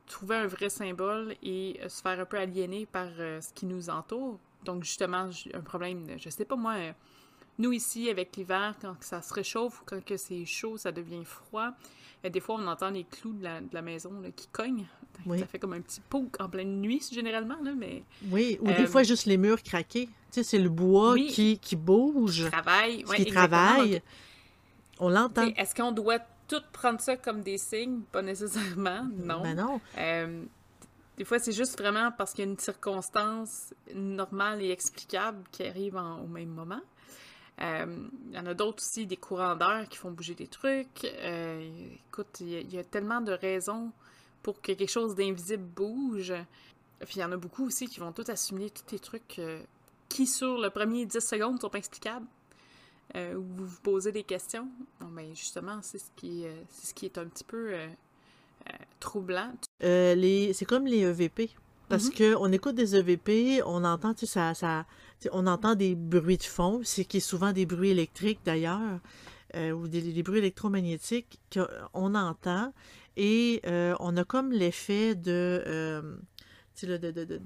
trouver 0.06 0.36
un 0.36 0.46
vrai 0.46 0.70
symbole 0.70 1.36
et 1.42 1.78
se 1.86 2.02
faire 2.02 2.18
un 2.18 2.24
peu 2.24 2.38
aliéner 2.38 2.86
par 2.86 3.08
ce 3.10 3.52
qui 3.52 3.66
nous 3.66 3.90
entoure. 3.90 4.38
Donc, 4.64 4.82
justement, 4.82 5.30
un 5.54 5.60
problème, 5.60 6.04
je 6.18 6.30
sais 6.30 6.44
pas 6.44 6.56
moi, 6.56 6.75
nous, 7.58 7.72
ici, 7.72 8.08
avec 8.08 8.36
l'hiver, 8.36 8.74
quand 8.80 8.94
ça 9.00 9.20
se 9.20 9.34
réchauffe 9.34 9.82
ou 9.82 9.84
quand 9.84 10.00
c'est 10.16 10.44
chaud, 10.44 10.76
ça 10.76 10.92
devient 10.92 11.24
froid. 11.24 11.72
Et 12.22 12.30
des 12.30 12.40
fois, 12.40 12.56
on 12.56 12.66
entend 12.66 12.90
les 12.90 13.04
clous 13.04 13.32
de 13.32 13.48
la, 13.72 13.82
maison 13.82 14.10
qui 14.34 14.48
cognent. 14.48 14.86
Ça 15.28 15.46
fait 15.46 15.58
comme 15.58 15.72
un 15.72 15.80
petit 15.80 16.00
pouk 16.00 16.40
en 16.40 16.48
pleine 16.48 16.80
nuit, 16.80 17.02
généralement. 17.12 17.56
Là, 17.62 17.72
mais, 17.76 18.04
oui, 18.30 18.58
ou 18.60 18.68
des 18.68 18.84
euh, 18.84 18.86
fois, 18.86 19.02
juste 19.02 19.26
les 19.26 19.36
murs 19.36 19.62
craqués. 19.62 20.06
Tu 20.06 20.12
sais, 20.30 20.42
c'est 20.42 20.58
le 20.58 20.68
bois 20.68 21.16
qui, 21.16 21.58
qui 21.58 21.76
bouge. 21.76 22.44
Qui 22.44 22.50
travaille. 22.50 23.04
qui 23.04 23.24
travaille. 23.26 24.02
On 25.00 25.08
l'entend. 25.08 25.46
Est-ce 25.56 25.74
qu'on 25.74 25.92
doit 25.92 26.20
tout 26.46 26.62
prendre 26.72 27.00
ça 27.00 27.16
comme 27.16 27.42
des 27.42 27.58
signes? 27.58 28.00
Pas 28.12 28.22
nécessairement, 28.22 29.08
non. 29.16 29.42
Ben 29.42 29.54
non. 29.54 29.80
Euh, 29.96 30.44
des 31.16 31.24
fois, 31.24 31.40
c'est 31.40 31.52
juste 31.52 31.78
vraiment 31.78 32.12
parce 32.12 32.32
qu'il 32.32 32.44
y 32.44 32.48
a 32.48 32.50
une 32.50 32.58
circonstance 32.58 33.74
normale 33.94 34.62
et 34.62 34.70
explicable 34.70 35.42
qui 35.50 35.64
arrive 35.64 35.96
au 35.96 36.26
même 36.28 36.50
moment. 36.50 36.80
Il 37.60 37.64
euh, 37.64 37.86
y 38.32 38.38
en 38.38 38.46
a 38.46 38.54
d'autres 38.54 38.82
aussi, 38.84 39.06
des 39.06 39.16
courants 39.16 39.56
d'air 39.56 39.86
qui 39.90 39.98
font 39.98 40.12
bouger 40.12 40.34
des 40.34 40.46
trucs. 40.46 41.04
Euh, 41.04 41.68
écoute, 42.08 42.40
il 42.40 42.72
y, 42.72 42.78
a 42.78 42.84
tellement 42.84 43.20
de 43.20 43.32
raisons 43.32 43.90
pour 44.42 44.60
que 44.60 44.72
quelque 44.72 44.90
chose 44.90 45.16
d'invisible 45.16 45.64
bouge. 45.64 46.34
Puis 47.00 47.16
il 47.16 47.20
y 47.20 47.24
en 47.24 47.32
a 47.32 47.36
beaucoup 47.36 47.66
aussi 47.66 47.88
qui 47.88 47.98
vont 47.98 48.12
tout 48.12 48.24
assimiler 48.28 48.70
tous 48.70 48.92
les 48.92 49.00
trucs 49.00 49.40
euh, 49.40 49.60
qui, 50.08 50.26
sur 50.26 50.58
le 50.58 50.70
premier 50.70 51.04
10 51.04 51.18
secondes, 51.18 51.60
sont 51.60 51.68
pas 51.68 51.78
explicables. 51.78 52.26
ou 53.16 53.42
vous 53.42 53.66
vous 53.66 53.80
posez 53.82 54.12
des 54.12 54.22
questions. 54.22 54.68
Bon, 55.00 55.08
ben 55.08 55.34
justement, 55.34 55.80
c'est 55.82 55.98
ce 55.98 56.10
qui, 56.14 56.44
ce 56.70 56.94
qui 56.94 57.06
est 57.06 57.18
un 57.18 57.26
petit 57.26 57.44
peu 57.44 57.74
troublant. 59.00 59.52
c'est 59.80 60.66
comme 60.68 60.86
les 60.86 61.00
EVP. 61.00 61.50
Parce 61.88 62.10
mm-hmm. 62.10 62.34
qu'on 62.34 62.52
écoute 62.52 62.74
des 62.74 62.94
EVP, 62.94 63.62
on 63.64 63.82
entend, 63.82 64.12
tu 64.12 64.26
sais, 64.26 64.32
ça, 64.34 64.54
ça, 64.54 64.84
on 65.32 65.46
entend 65.46 65.75
des 65.75 65.94
bruits 65.94 66.37
de 66.37 66.42
fond, 66.42 66.80
c'est 66.84 67.04
qui 67.04 67.18
est 67.18 67.20
souvent 67.20 67.52
des 67.52 67.66
bruits 67.66 67.90
électriques 67.90 68.40
d'ailleurs, 68.44 69.00
euh, 69.56 69.72
ou 69.72 69.88
des, 69.88 70.22
bruits 70.22 70.38
électromagnétiques 70.38 71.40
qu'on 71.52 72.14
entend, 72.14 72.72
et 73.16 73.60
euh, 73.66 73.94
on 73.98 74.16
a 74.16 74.25
comme 74.25 74.52
l'effet 74.52 75.14
de, 75.14 75.62
euh, 75.66 76.16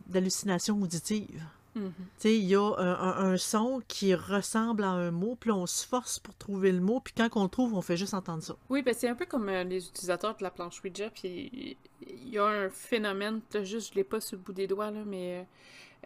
d'hallucination 0.07 0.81
auditive. 0.83 1.43
Mm-hmm. 1.77 2.29
Il 2.29 2.45
y 2.45 2.55
a 2.55 2.75
un, 2.77 3.37
son 3.39 3.81
qui 3.89 4.15
ressemble 4.15 4.85
à 4.85 4.91
un 4.91 5.11
mot, 5.11 5.37
puis 5.41 5.51
on 5.51 5.67
se 5.67 5.87
force 5.87 6.19
pour 6.19 6.35
trouver 6.35 6.71
le 6.73 6.81
mot, 6.81 7.01
puis 7.01 7.15
quand 7.17 7.29
on 7.37 7.45
le 7.45 7.49
trouve, 7.49 7.73
on 7.73 7.81
fait 7.81 7.97
juste 7.97 8.13
entendre 8.13 8.43
ça. 8.43 8.57
Oui, 8.69 8.83
ben 8.83 8.93
c'est 8.95 9.09
un 9.09 9.15
peu 9.15 9.25
comme 9.25 9.49
les 9.49 9.87
utilisateurs 9.87 10.37
de 10.37 10.43
la 10.43 10.51
planche 10.51 10.83
Ouija, 10.83 11.09
puis 11.09 11.79
il 12.07 12.29
y 12.29 12.39
a 12.39 12.45
un 12.45 12.69
phénomène, 12.69 13.41
là, 13.55 13.65
juste 13.65 13.93
je 13.93 13.95
l'ai 13.95 14.05
pas 14.05 14.21
sur 14.21 14.37
le 14.37 14.43
bout 14.43 14.53
des 14.53 14.67
doigts, 14.67 14.91
là, 14.91 15.05
mais 15.07 15.47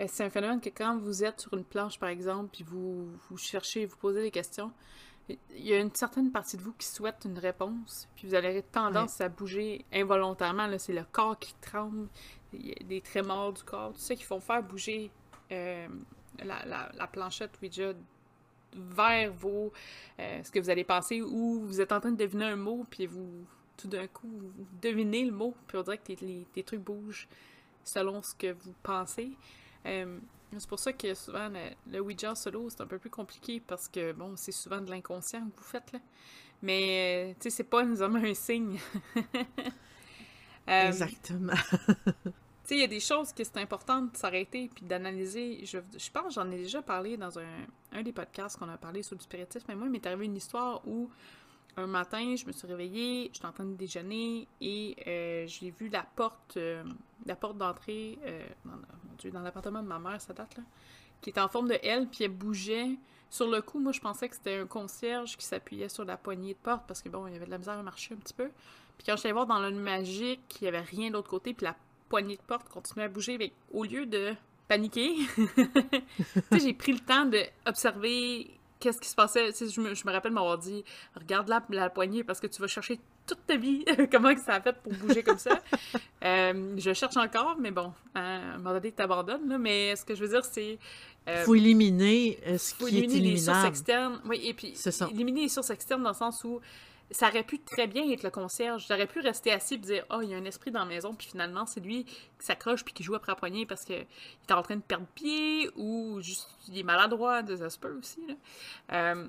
c'est 0.08 0.24
un 0.24 0.30
phénomène 0.30 0.60
que 0.60 0.68
quand 0.68 0.98
vous 0.98 1.24
êtes 1.24 1.40
sur 1.40 1.54
une 1.54 1.64
planche, 1.64 1.98
par 1.98 2.08
exemple, 2.10 2.50
puis 2.52 2.64
vous, 2.64 3.08
vous 3.30 3.38
cherchez, 3.38 3.86
vous 3.86 3.96
posez 3.96 4.22
des 4.22 4.30
questions, 4.30 4.72
il 5.28 5.66
y 5.66 5.72
a 5.72 5.80
une 5.80 5.94
certaine 5.94 6.30
partie 6.30 6.56
de 6.56 6.62
vous 6.62 6.72
qui 6.72 6.86
souhaite 6.86 7.22
une 7.24 7.38
réponse, 7.38 8.08
puis 8.14 8.28
vous 8.28 8.34
allez 8.34 8.62
tendance 8.62 9.20
à 9.20 9.28
bouger 9.28 9.84
involontairement. 9.92 10.68
C'est 10.78 10.92
le 10.92 11.04
corps 11.10 11.38
qui 11.38 11.54
tremble, 11.60 12.08
il 12.52 12.68
y 12.68 12.72
a 12.72 12.84
des 12.84 13.00
trémors 13.00 13.52
du 13.52 13.62
corps, 13.64 13.92
tout 13.92 13.98
ça 13.98 14.14
qui 14.14 14.22
font 14.22 14.40
faire 14.40 14.62
bouger 14.62 15.10
euh, 15.50 15.88
la, 16.38 16.64
la, 16.94 17.06
planchette 17.06 17.58
Ouija 17.60 17.92
vers 18.74 19.32
vos, 19.32 19.72
euh, 20.20 20.42
ce 20.42 20.50
que 20.50 20.60
vous 20.60 20.70
allez 20.70 20.84
penser, 20.84 21.22
ou 21.22 21.60
vous 21.64 21.80
êtes 21.80 21.92
en 21.92 22.00
train 22.00 22.12
de 22.12 22.16
deviner 22.16 22.46
un 22.46 22.56
mot, 22.56 22.84
puis 22.88 23.06
vous, 23.06 23.46
tout 23.76 23.88
d'un 23.88 24.06
coup, 24.06 24.28
vous 24.28 24.66
devinez 24.80 25.24
le 25.24 25.32
mot, 25.32 25.54
puis 25.66 25.78
on 25.78 25.82
dirait 25.82 25.98
que 25.98 26.12
les, 26.12 26.62
trucs 26.62 26.80
bougent 26.80 27.28
selon 27.84 28.22
ce 28.22 28.34
que 28.34 28.52
vous 28.52 28.74
pensez. 28.82 29.32
Euh, 29.86 30.18
c'est 30.56 30.68
pour 30.68 30.78
ça 30.78 30.92
que 30.92 31.14
souvent, 31.14 31.50
le, 31.86 32.00
Ouija 32.00 32.34
solo, 32.34 32.68
c'est 32.70 32.80
un 32.80 32.86
peu 32.86 32.98
plus 32.98 33.10
compliqué 33.10 33.60
parce 33.60 33.88
que, 33.88 34.12
bon, 34.12 34.34
c'est 34.36 34.52
souvent 34.52 34.80
de 34.80 34.90
l'inconscient 34.90 35.40
que 35.40 35.56
vous 35.56 35.64
faites, 35.64 35.92
là. 35.92 35.98
Mais, 36.62 37.36
tu 37.38 37.44
sais, 37.44 37.56
c'est 37.56 37.64
pas 37.64 37.84
nécessairement 37.84 38.22
un 38.22 38.34
signe. 38.34 38.78
Euh, 40.68 40.88
Exactement. 40.88 41.52
tu 41.52 42.32
sais, 42.64 42.74
il 42.74 42.80
y 42.80 42.82
a 42.82 42.88
des 42.88 42.98
choses 42.98 43.32
que 43.32 43.44
c'est 43.44 43.58
important 43.58 44.02
de 44.02 44.16
s'arrêter 44.16 44.68
puis 44.74 44.84
d'analyser. 44.84 45.60
Je, 45.64 45.78
je 45.96 46.10
pense 46.10 46.34
j'en 46.34 46.50
ai 46.50 46.56
déjà 46.56 46.82
parlé 46.82 47.16
dans 47.16 47.38
un, 47.38 47.66
un 47.92 48.02
des 48.02 48.10
podcasts 48.10 48.58
qu'on 48.58 48.68
a 48.68 48.76
parlé 48.76 49.04
sur 49.04 49.14
le 49.14 49.20
spiritisme, 49.20 49.66
mais 49.68 49.76
moi, 49.76 49.86
il 49.86 49.92
m'est 49.92 50.04
arrivé 50.04 50.24
une 50.24 50.36
histoire 50.36 50.82
où 50.88 51.08
un 51.76 51.86
matin, 51.86 52.34
je 52.36 52.46
me 52.46 52.52
suis 52.52 52.66
réveillée, 52.66 53.30
j'étais 53.32 53.46
en 53.46 53.52
train 53.52 53.64
de 53.64 53.74
déjeuner 53.74 54.48
et 54.60 54.96
euh, 55.06 55.46
j'ai 55.46 55.70
vu 55.70 55.88
la 55.88 56.02
porte, 56.02 56.56
euh, 56.56 56.82
la 57.26 57.36
porte 57.36 57.58
d'entrée, 57.58 58.18
euh, 58.24 58.46
dans, 59.32 59.40
l'appartement 59.40 59.82
de 59.82 59.88
ma 59.88 59.98
mère, 59.98 60.20
ça 60.20 60.32
date 60.32 60.56
là, 60.56 60.62
qui 61.20 61.30
était 61.30 61.40
en 61.40 61.48
forme 61.48 61.68
de 61.68 61.78
L, 61.82 62.08
puis 62.08 62.24
elle 62.24 62.30
bougeait. 62.30 62.98
Sur 63.28 63.48
le 63.48 63.60
coup, 63.60 63.80
moi, 63.80 63.90
je 63.92 64.00
pensais 64.00 64.28
que 64.28 64.36
c'était 64.36 64.58
un 64.58 64.66
concierge 64.66 65.36
qui 65.36 65.44
s'appuyait 65.44 65.88
sur 65.88 66.04
la 66.04 66.16
poignée 66.16 66.54
de 66.54 66.58
porte 66.58 66.84
parce 66.86 67.02
que 67.02 67.08
bon, 67.08 67.26
il 67.26 67.32
y 67.32 67.36
avait 67.36 67.46
de 67.46 67.50
la 67.50 67.58
misère 67.58 67.74
à 67.74 67.82
marcher 67.82 68.14
un 68.14 68.18
petit 68.18 68.34
peu. 68.34 68.48
Puis 68.96 69.06
quand 69.06 69.16
je 69.16 69.20
suis 69.20 69.32
voir 69.32 69.46
dans 69.46 69.58
le 69.58 69.72
magique, 69.72 70.40
il 70.60 70.64
n'y 70.64 70.68
avait 70.68 70.80
rien 70.80 71.08
de 71.08 71.14
l'autre 71.14 71.28
côté, 71.28 71.52
puis 71.52 71.64
la 71.64 71.76
poignée 72.08 72.36
de 72.36 72.42
porte 72.42 72.68
continuait 72.68 73.06
à 73.06 73.08
bouger, 73.08 73.52
au 73.72 73.84
lieu 73.84 74.06
de 74.06 74.34
paniquer, 74.68 75.14
j'ai 76.52 76.72
pris 76.72 76.92
le 76.92 77.00
temps 77.00 77.26
d'observer 77.26 78.58
qu'est-ce 78.80 79.00
qui 79.00 79.08
se 79.08 79.14
passait. 79.14 79.52
Je 79.52 79.80
me, 79.80 79.94
je 79.94 80.06
me 80.06 80.12
rappelle 80.12 80.32
m'avoir 80.32 80.58
dit 80.58 80.84
regarde 81.14 81.48
la, 81.48 81.64
la 81.70 81.90
poignée 81.90 82.24
parce 82.24 82.40
que 82.40 82.46
tu 82.46 82.60
vas 82.60 82.68
chercher 82.68 83.00
toute 83.26 83.46
ta 83.46 83.56
vie 83.56 83.84
comment 84.10 84.36
ça 84.36 84.54
a 84.54 84.60
fait 84.60 84.74
pour 84.74 84.92
bouger 84.94 85.22
comme 85.22 85.38
ça. 85.38 85.60
Euh, 86.24 86.74
je 86.76 86.92
cherche 86.92 87.16
encore, 87.18 87.56
mais 87.60 87.70
bon, 87.70 87.92
hein, 88.16 88.40
à 88.52 88.54
un 88.54 88.58
moment 88.58 88.72
donné, 88.72 88.90
tu 88.90 89.00
abandonnes. 89.00 89.58
Mais 89.58 89.94
ce 89.94 90.04
que 90.04 90.14
je 90.16 90.24
veux 90.24 90.28
dire, 90.28 90.44
c'est. 90.44 90.72
Il 90.72 90.78
euh, 91.28 91.44
faut 91.44 91.54
éliminer 91.54 92.38
euh, 92.46 92.58
ce 92.58 92.74
qui 92.74 92.98
est 92.98 93.06
les 93.06 93.36
sources 93.36 93.64
externes. 93.64 94.20
Oui, 94.24 94.40
et 94.42 94.54
puis 94.54 94.74
éliminer 95.12 95.42
les 95.42 95.48
sources 95.48 95.70
externes 95.70 96.02
dans 96.02 96.10
le 96.10 96.16
sens 96.16 96.42
où 96.42 96.60
ça 97.10 97.28
aurait 97.28 97.44
pu 97.44 97.60
très 97.60 97.86
bien 97.86 98.10
être 98.10 98.22
le 98.22 98.30
concierge. 98.30 98.86
J'aurais 98.88 99.06
pu 99.06 99.20
rester 99.20 99.52
assis 99.52 99.74
et 99.74 99.78
dire 99.78 100.04
Oh, 100.10 100.20
il 100.22 100.30
y 100.30 100.34
a 100.34 100.36
un 100.36 100.44
esprit 100.44 100.70
dans 100.70 100.80
la 100.80 100.86
maison, 100.86 101.14
puis 101.14 101.28
finalement, 101.28 101.66
c'est 101.66 101.80
lui 101.80 102.04
qui 102.04 102.14
s'accroche 102.46 102.84
puis 102.84 102.94
qui 102.94 103.04
joue 103.04 103.14
après 103.14 103.32
la 103.32 103.36
poignée 103.36 103.66
parce 103.66 103.84
qu'il 103.84 103.94
est 103.94 104.52
en 104.52 104.62
train 104.62 104.76
de 104.76 104.82
perdre 104.82 105.06
pied 105.14 105.70
ou 105.76 106.20
juste 106.22 106.48
il 106.68 106.78
est 106.78 106.82
maladroit, 106.82 107.46
ça 107.46 107.70
se 107.70 107.78
peut 107.78 107.96
aussi. 107.98 108.20
Euh, 108.92 109.28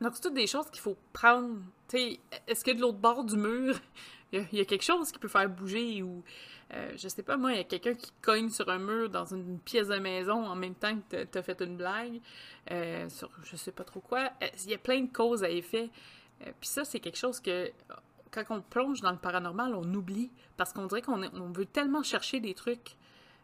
donc, 0.00 0.14
c'est 0.14 0.22
toutes 0.22 0.34
des 0.34 0.46
choses 0.46 0.70
qu'il 0.70 0.80
faut 0.80 0.96
prendre. 1.12 1.56
Est-ce 1.92 2.64
que 2.64 2.70
de 2.70 2.80
l'autre 2.80 2.98
bord 2.98 3.24
du 3.24 3.36
mur, 3.36 3.78
il 4.32 4.46
y, 4.52 4.60
a, 4.60 4.64
quelque 4.64 4.84
chose 4.84 5.10
qui 5.10 5.18
peut 5.18 5.28
faire 5.28 5.48
bouger 5.48 6.02
ou. 6.02 6.22
Euh, 6.74 6.92
je 6.96 7.08
sais 7.08 7.22
pas, 7.22 7.38
moi, 7.38 7.52
il 7.52 7.56
y 7.56 7.60
a 7.60 7.64
quelqu'un 7.64 7.94
qui 7.94 8.12
cogne 8.20 8.50
sur 8.50 8.68
un 8.68 8.78
mur 8.78 9.08
dans 9.08 9.24
une 9.24 9.58
pièce 9.58 9.88
de 9.88 9.96
maison 9.96 10.44
en 10.44 10.54
même 10.54 10.74
temps 10.74 10.98
que 11.08 11.24
tu 11.24 11.38
as 11.38 11.42
fait 11.42 11.58
une 11.62 11.78
blague 11.78 12.20
euh, 12.70 13.08
sur 13.08 13.30
je 13.42 13.56
sais 13.56 13.72
pas 13.72 13.84
trop 13.84 14.00
quoi. 14.00 14.30
Il 14.64 14.70
y 14.70 14.74
a 14.74 14.78
plein 14.78 15.00
de 15.00 15.10
causes 15.10 15.42
à 15.42 15.48
effet. 15.48 15.88
Euh, 16.42 16.52
puis 16.60 16.68
ça, 16.68 16.84
c'est 16.84 17.00
quelque 17.00 17.16
chose 17.16 17.40
que 17.40 17.72
quand 18.30 18.44
on 18.50 18.60
plonge 18.60 19.00
dans 19.00 19.12
le 19.12 19.16
paranormal, 19.16 19.74
on 19.74 19.94
oublie 19.94 20.30
parce 20.58 20.74
qu'on 20.74 20.84
dirait 20.84 21.00
qu'on 21.00 21.22
on 21.22 21.50
veut 21.52 21.64
tellement 21.64 22.02
chercher 22.02 22.38
des 22.38 22.52
trucs. 22.52 22.96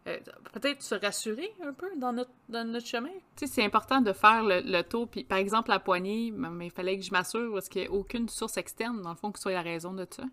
Euh, 0.07 0.19
peut-être 0.53 0.83
se 0.83 0.95
rassurer 0.95 1.51
un 1.63 1.73
peu 1.73 1.89
dans 1.97 2.13
notre, 2.13 2.31
dans 2.51 2.67
notre 2.67 2.87
chemin. 2.87 3.09
Tu 3.37 3.47
sais, 3.47 3.55
c'est 3.55 3.65
important 3.65 4.03
de 4.03 4.13
faire 4.13 4.43
le, 4.45 4.83
tour. 4.83 5.09
Puis, 5.09 5.25
par 5.25 5.39
exemple, 5.39 5.71
la 5.71 5.79
poignée, 5.81 6.31
mais 6.31 6.67
il 6.67 6.71
fallait 6.71 6.99
que 6.99 7.05
je 7.05 7.11
m'assure 7.11 7.53
parce 7.55 7.71
qu'il 7.71 7.83
n'y 7.83 7.89
a 7.89 7.91
aucune 7.91 8.29
source 8.29 8.59
externe, 8.59 9.01
dans 9.01 9.11
le 9.11 9.17
fond, 9.17 9.33
qui 9.33 9.41
soit 9.41 9.53
la 9.53 9.63
raison 9.63 9.95
de 9.95 10.07
ça. 10.11 10.25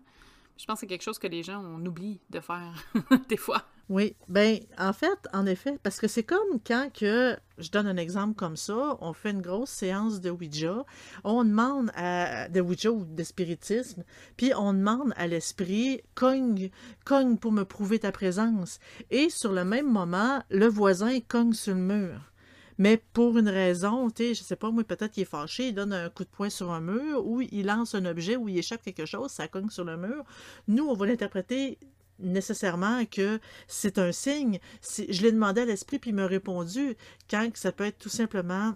Je 0.58 0.66
pense 0.66 0.74
que 0.76 0.80
c'est 0.80 0.86
quelque 0.86 1.02
chose 1.02 1.18
que 1.18 1.26
les 1.26 1.42
gens, 1.42 1.64
on 1.64 1.84
oublie 1.86 2.20
de 2.28 2.40
faire 2.40 2.74
des 3.28 3.38
fois. 3.38 3.64
Oui, 3.88 4.16
ben 4.28 4.58
en 4.78 4.92
fait, 4.92 5.28
en 5.32 5.44
effet, 5.44 5.78
parce 5.82 5.98
que 5.98 6.08
c'est 6.08 6.22
comme 6.22 6.60
quand 6.66 6.88
que, 6.92 7.36
je 7.58 7.70
donne 7.70 7.86
un 7.86 7.96
exemple 7.96 8.34
comme 8.34 8.56
ça, 8.56 8.96
on 9.00 9.12
fait 9.12 9.32
une 9.32 9.42
grosse 9.42 9.70
séance 9.70 10.20
de 10.20 10.30
Ouija, 10.30 10.86
on 11.24 11.44
demande 11.44 11.90
à, 11.94 12.48
de 12.48 12.60
Ouija 12.60 12.90
ou 12.90 13.04
de 13.04 13.22
spiritisme, 13.22 14.04
puis 14.36 14.52
on 14.56 14.72
demande 14.72 15.12
à 15.16 15.26
l'esprit, 15.26 16.00
cogne, 16.14 16.70
cogne 17.04 17.36
pour 17.36 17.52
me 17.52 17.64
prouver 17.64 17.98
ta 17.98 18.12
présence. 18.12 18.78
Et 19.10 19.28
sur 19.28 19.52
le 19.52 19.64
même 19.64 19.90
moment, 19.90 20.42
le 20.48 20.66
voisin 20.68 21.18
cogne 21.20 21.52
sur 21.52 21.74
le 21.74 21.80
mur 21.80 22.32
mais 22.78 23.00
pour 23.12 23.38
une 23.38 23.48
raison, 23.48 24.10
tu 24.10 24.24
sais, 24.24 24.34
je 24.34 24.42
sais 24.42 24.56
pas, 24.56 24.70
moi, 24.70 24.82
peut-être 24.82 25.12
qu'il 25.12 25.22
est 25.22 25.26
fâché, 25.26 25.68
il 25.68 25.74
donne 25.74 25.92
un 25.92 26.08
coup 26.08 26.24
de 26.24 26.28
poing 26.28 26.50
sur 26.50 26.72
un 26.72 26.80
mur, 26.80 27.24
ou 27.24 27.40
il 27.40 27.66
lance 27.66 27.94
un 27.94 28.04
objet, 28.06 28.34
ou 28.34 28.48
il 28.48 28.58
échappe 28.58 28.82
quelque 28.82 29.06
chose, 29.06 29.30
ça 29.30 29.46
cogne 29.46 29.68
sur 29.68 29.84
le 29.84 29.96
mur. 29.96 30.24
Nous, 30.68 30.84
on 30.84 30.94
va 30.94 31.06
l'interpréter 31.06 31.78
nécessairement 32.22 33.04
que 33.04 33.40
c'est 33.68 33.98
un 33.98 34.12
signe. 34.12 34.58
Je 34.96 35.22
l'ai 35.22 35.32
demandé 35.32 35.62
à 35.62 35.64
l'esprit, 35.64 35.98
puis 35.98 36.10
il 36.10 36.14
m'a 36.14 36.26
répondu 36.26 36.96
quand 37.30 37.48
ça 37.54 37.72
peut 37.72 37.84
être 37.84 37.98
tout 37.98 38.08
simplement 38.08 38.74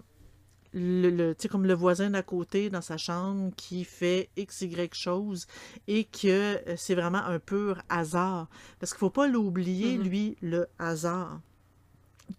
le, 0.73 1.09
le 1.09 1.35
comme 1.49 1.65
le 1.65 1.73
voisin 1.73 2.09
d'à 2.09 2.23
côté 2.23 2.69
dans 2.69 2.81
sa 2.81 2.97
chambre 2.97 3.51
qui 3.55 3.83
fait 3.83 4.29
x, 4.35 4.61
y 4.61 4.89
chose 4.93 5.47
et 5.87 6.03
que 6.03 6.27
euh, 6.27 6.75
c'est 6.75 6.95
vraiment 6.95 7.23
un 7.23 7.39
pur 7.39 7.81
hasard. 7.89 8.49
Parce 8.79 8.93
qu'il 8.93 8.97
ne 8.97 9.07
faut 9.07 9.09
pas 9.09 9.27
l'oublier, 9.27 9.97
mm-hmm. 9.97 10.03
lui, 10.03 10.37
le 10.41 10.67
hasard 10.77 11.41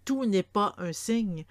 tout 0.05 0.25
n'est 0.25 0.43
pas 0.43 0.75
un 0.79 0.93
signe. 0.93 1.45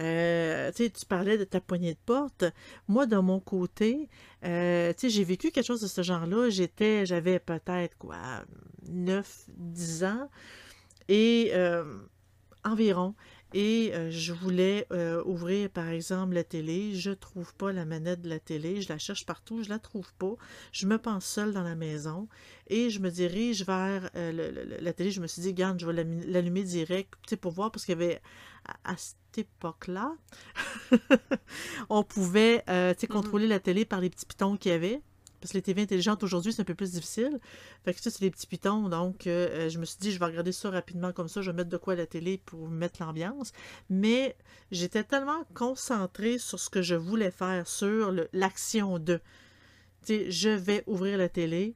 Euh, 0.00 0.70
tu 0.74 0.90
parlais 1.08 1.38
de 1.38 1.44
ta 1.44 1.60
poignée 1.60 1.94
de 1.94 1.98
porte. 2.04 2.44
Moi, 2.88 3.06
de 3.06 3.16
mon 3.16 3.40
côté, 3.40 4.08
euh, 4.44 4.92
j'ai 5.02 5.24
vécu 5.24 5.50
quelque 5.50 5.66
chose 5.66 5.80
de 5.82 5.86
ce 5.86 6.02
genre-là. 6.02 6.50
J'étais, 6.50 7.06
j'avais 7.06 7.38
peut-être 7.38 7.96
quoi, 7.98 8.44
9, 8.88 9.44
10 9.56 10.04
ans 10.04 10.28
et 11.08 11.50
euh, 11.54 11.84
environ. 12.66 13.14
Et 13.54 13.92
euh, 13.94 14.10
je 14.10 14.32
voulais 14.32 14.86
euh, 14.92 15.22
ouvrir, 15.24 15.70
par 15.70 15.88
exemple, 15.88 16.34
la 16.34 16.44
télé. 16.44 16.94
Je 16.94 17.10
trouve 17.12 17.54
pas 17.54 17.72
la 17.72 17.84
manette 17.84 18.20
de 18.22 18.28
la 18.28 18.40
télé. 18.40 18.82
Je 18.82 18.88
la 18.88 18.98
cherche 18.98 19.24
partout. 19.24 19.62
Je 19.62 19.68
la 19.68 19.78
trouve 19.78 20.12
pas. 20.14 20.34
Je 20.72 20.86
me 20.86 20.98
pense 20.98 21.24
seule 21.24 21.52
dans 21.52 21.62
la 21.62 21.76
maison. 21.76 22.28
Et 22.66 22.90
je 22.90 22.98
me 23.00 23.10
dirige 23.10 23.64
vers 23.64 24.10
euh, 24.16 24.78
la 24.80 24.92
télé. 24.92 25.10
Je 25.10 25.20
me 25.20 25.26
suis 25.26 25.42
dit, 25.42 25.54
garde, 25.54 25.78
je 25.80 25.86
vais 25.86 26.04
l'allumer 26.26 26.64
direct 26.64 27.36
pour 27.36 27.52
voir 27.52 27.70
parce 27.70 27.84
qu'il 27.84 27.98
y 27.98 28.02
avait 28.02 28.20
à, 28.84 28.96
cette 28.96 29.16
époque-là, 29.38 30.12
on 31.88 32.02
pouvait 32.02 32.64
mm-hmm. 32.66 33.06
contrôler 33.06 33.46
la 33.46 33.60
télé 33.60 33.84
par 33.84 34.00
les 34.00 34.10
petits 34.10 34.26
pitons 34.26 34.56
qu'il 34.56 34.72
y 34.72 34.74
avait. 34.74 35.02
Parce 35.40 35.52
que 35.52 35.58
les 35.58 35.62
TV 35.62 35.82
intelligentes 35.82 36.22
aujourd'hui, 36.22 36.52
c'est 36.52 36.62
un 36.62 36.64
peu 36.64 36.74
plus 36.74 36.92
difficile. 36.92 37.38
Fait 37.84 37.94
que 37.94 38.00
ça, 38.00 38.10
c'est 38.10 38.20
des 38.20 38.30
petits 38.30 38.46
pitons. 38.46 38.88
Donc, 38.88 39.26
euh, 39.26 39.48
euh, 39.50 39.68
je 39.68 39.78
me 39.78 39.84
suis 39.84 39.98
dit, 39.98 40.12
je 40.12 40.18
vais 40.18 40.24
regarder 40.24 40.52
ça 40.52 40.70
rapidement 40.70 41.12
comme 41.12 41.28
ça. 41.28 41.42
Je 41.42 41.50
vais 41.50 41.56
mettre 41.56 41.70
de 41.70 41.76
quoi 41.76 41.92
à 41.94 41.96
la 41.96 42.06
télé 42.06 42.40
pour 42.44 42.68
mettre 42.68 43.02
l'ambiance. 43.02 43.52
Mais 43.90 44.36
j'étais 44.70 45.04
tellement 45.04 45.44
concentrée 45.54 46.38
sur 46.38 46.58
ce 46.58 46.70
que 46.70 46.82
je 46.82 46.94
voulais 46.94 47.30
faire, 47.30 47.66
sur 47.66 48.14
l'action 48.32 48.98
de. 48.98 49.20
sais, 50.02 50.30
je 50.30 50.50
vais 50.50 50.82
ouvrir 50.86 51.18
la 51.18 51.28
télé. 51.28 51.74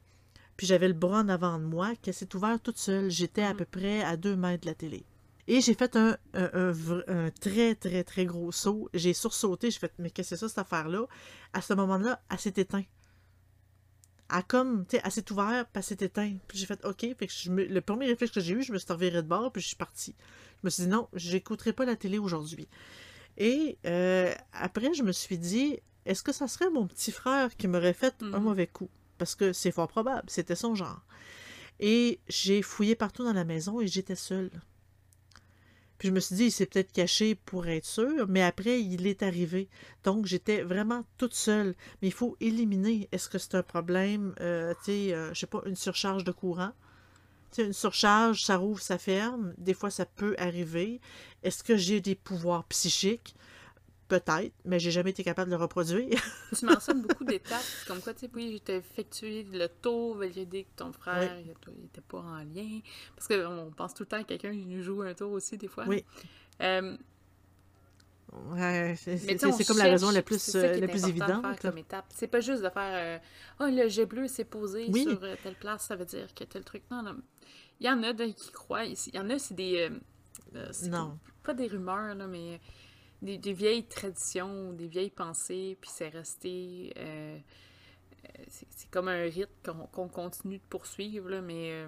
Puis 0.56 0.66
j'avais 0.66 0.88
le 0.88 0.94
bras 0.94 1.20
en 1.20 1.28
avant 1.28 1.58
de 1.58 1.64
moi, 1.64 1.94
qui 2.02 2.12
s'est 2.12 2.34
ouvert 2.34 2.60
toute 2.60 2.78
seule. 2.78 3.10
J'étais 3.10 3.42
à 3.42 3.54
mm. 3.54 3.56
peu 3.56 3.64
près 3.64 4.02
à 4.02 4.16
deux 4.16 4.36
mètres 4.36 4.62
de 4.62 4.66
la 4.66 4.74
télé. 4.74 5.04
Et 5.48 5.60
j'ai 5.60 5.74
fait 5.74 5.96
un, 5.96 6.16
un, 6.34 7.30
très, 7.40 7.74
très, 7.74 8.04
très 8.04 8.24
gros 8.24 8.52
saut. 8.52 8.88
J'ai 8.94 9.14
sursauté. 9.14 9.70
J'ai 9.70 9.80
fait, 9.80 9.92
mais 9.98 10.10
qu'est-ce 10.10 10.30
que 10.30 10.36
c'est 10.36 10.40
ça, 10.40 10.48
cette 10.48 10.58
affaire-là? 10.58 11.06
À 11.52 11.60
ce 11.60 11.74
moment-là, 11.74 12.22
elle 12.30 12.38
s'est 12.38 12.54
éteinte 12.56 12.86
à 14.30 14.42
comme, 14.42 14.86
tu 14.86 14.96
sais, 14.96 15.02
assez 15.02 15.24
ouvert, 15.30 15.66
puis 15.72 15.82
s'est. 15.82 15.96
Puis 15.96 16.58
j'ai 16.58 16.66
fait 16.66 16.84
OK. 16.84 17.00
Fait 17.00 17.26
que 17.26 17.32
je 17.32 17.50
le 17.50 17.80
premier 17.80 18.06
réflexe 18.06 18.32
que 18.32 18.40
j'ai 18.40 18.54
eu, 18.54 18.62
je 18.62 18.72
me 18.72 18.78
suis 18.78 18.86
de 18.86 19.20
bord, 19.22 19.52
puis 19.52 19.60
je 19.60 19.68
suis 19.68 19.76
partie. 19.76 20.14
Je 20.60 20.66
me 20.66 20.70
suis 20.70 20.84
dit 20.84 20.88
non, 20.88 21.08
j'écouterai 21.14 21.72
pas 21.72 21.84
la 21.84 21.96
télé 21.96 22.18
aujourd'hui. 22.18 22.68
Et 23.36 23.78
euh, 23.86 24.34
après, 24.52 24.92
je 24.94 25.02
me 25.02 25.12
suis 25.12 25.38
dit, 25.38 25.78
est-ce 26.06 26.22
que 26.22 26.32
ça 26.32 26.48
serait 26.48 26.70
mon 26.70 26.86
petit 26.86 27.12
frère 27.12 27.56
qui 27.56 27.68
m'aurait 27.68 27.92
fait 27.92 28.14
un 28.22 28.26
mm-hmm. 28.26 28.40
mauvais 28.40 28.66
coup? 28.66 28.90
Parce 29.18 29.34
que 29.34 29.52
c'est 29.52 29.70
fort 29.70 29.88
probable, 29.88 30.28
c'était 30.28 30.56
son 30.56 30.74
genre. 30.74 31.04
Et 31.78 32.20
j'ai 32.28 32.62
fouillé 32.62 32.94
partout 32.94 33.24
dans 33.24 33.32
la 33.32 33.44
maison 33.44 33.80
et 33.80 33.86
j'étais 33.86 34.14
seule. 34.14 34.50
Puis 36.00 36.08
je 36.08 36.14
me 36.14 36.20
suis 36.20 36.34
dit, 36.34 36.44
il 36.44 36.50
s'est 36.50 36.64
peut-être 36.64 36.92
caché 36.92 37.34
pour 37.34 37.66
être 37.66 37.84
sûr, 37.84 38.26
mais 38.26 38.42
après, 38.42 38.80
il 38.80 39.06
est 39.06 39.22
arrivé. 39.22 39.68
Donc, 40.02 40.24
j'étais 40.24 40.62
vraiment 40.62 41.04
toute 41.18 41.34
seule. 41.34 41.74
Mais 42.00 42.08
il 42.08 42.14
faut 42.14 42.38
éliminer. 42.40 43.06
Est-ce 43.12 43.28
que 43.28 43.36
c'est 43.36 43.54
un 43.54 43.62
problème, 43.62 44.34
euh, 44.40 44.72
tu 44.82 44.92
sais, 44.92 45.12
euh, 45.12 45.34
je 45.34 45.40
sais 45.40 45.46
pas, 45.46 45.60
une 45.66 45.76
surcharge 45.76 46.24
de 46.24 46.32
courant? 46.32 46.72
Tu 47.52 47.56
sais, 47.56 47.66
une 47.66 47.74
surcharge, 47.74 48.42
ça 48.42 48.56
rouvre, 48.56 48.80
ça 48.80 48.96
ferme. 48.96 49.52
Des 49.58 49.74
fois, 49.74 49.90
ça 49.90 50.06
peut 50.06 50.34
arriver. 50.38 51.02
Est-ce 51.42 51.62
que 51.62 51.76
j'ai 51.76 52.00
des 52.00 52.14
pouvoirs 52.14 52.64
psychiques? 52.64 53.36
Peut-être, 54.10 54.52
mais 54.64 54.80
j'ai 54.80 54.90
jamais 54.90 55.10
été 55.10 55.22
capable 55.22 55.52
de 55.52 55.56
le 55.56 55.62
reproduire. 55.62 56.20
tu 56.58 56.66
mentionnes 56.66 57.02
beaucoup 57.02 57.22
d'étapes, 57.22 57.62
comme 57.86 58.00
quoi, 58.00 58.12
tu 58.12 58.26
sais, 58.26 58.30
oui, 58.34 58.60
j'ai 58.66 58.74
effectué 58.74 59.46
le 59.52 59.68
tour, 59.68 60.16
valider 60.16 60.64
que 60.64 60.70
ton 60.76 60.92
frère 60.92 61.36
n'était 61.36 62.00
pas 62.00 62.18
en 62.18 62.38
lien. 62.38 62.80
Parce 63.14 63.28
qu'on 63.28 63.70
pense 63.76 63.94
tout 63.94 64.02
le 64.02 64.08
temps 64.08 64.16
à 64.16 64.24
quelqu'un 64.24 64.50
qui 64.50 64.66
nous 64.66 64.82
joue 64.82 65.02
un 65.02 65.14
tour 65.14 65.30
aussi, 65.30 65.56
des 65.56 65.68
fois. 65.68 65.84
Oui. 65.86 66.04
Euh, 66.60 66.96
Ouais, 68.32 68.94
c'est 68.96 69.64
comme 69.66 69.78
la 69.78 69.84
raison 69.84 70.10
la 70.10 70.22
plus, 70.22 70.54
euh, 70.54 70.78
la 70.78 70.88
plus 70.88 71.04
évidente. 71.06 71.44
C'est 72.10 72.28
pas 72.28 72.40
juste 72.40 72.62
de 72.62 72.68
faire 72.68 72.92
euh, 72.94 73.18
Oh, 73.60 73.66
le 73.68 73.88
jet 73.88 74.06
bleu 74.06 74.28
s'est 74.28 74.44
posé 74.44 74.92
sur 74.92 75.22
euh, 75.24 75.34
telle 75.42 75.56
place, 75.56 75.82
ça 75.86 75.96
veut 75.96 76.04
dire 76.04 76.32
que 76.34 76.44
tel 76.44 76.64
truc. 76.64 76.82
Non, 76.90 77.02
non. 77.02 77.16
Il 77.80 77.86
y 77.86 77.90
en 77.90 78.02
a 78.02 78.12
qui 78.14 78.50
croient. 78.52 78.84
Il 78.84 78.96
y 79.14 79.18
en 79.18 79.30
a, 79.30 79.38
c'est 79.38 79.54
des. 79.54 79.90
non. 80.88 81.18
Pas 81.42 81.54
des 81.54 81.66
rumeurs, 81.66 82.14
là, 82.14 82.26
mais 82.26 82.60
des, 83.22 83.38
des, 83.38 83.52
vieilles 83.52 83.86
traditions, 83.86 84.72
des 84.72 84.86
vieilles 84.86 85.10
pensées, 85.10 85.76
puis 85.80 85.90
c'est 85.92 86.08
resté. 86.08 86.92
c'est 88.48 88.90
comme 88.90 89.08
un 89.08 89.22
rite 89.22 89.70
qu'on 89.92 90.08
continue 90.08 90.58
de 90.58 90.64
poursuivre, 90.68 91.28
là, 91.28 91.40
mais. 91.40 91.84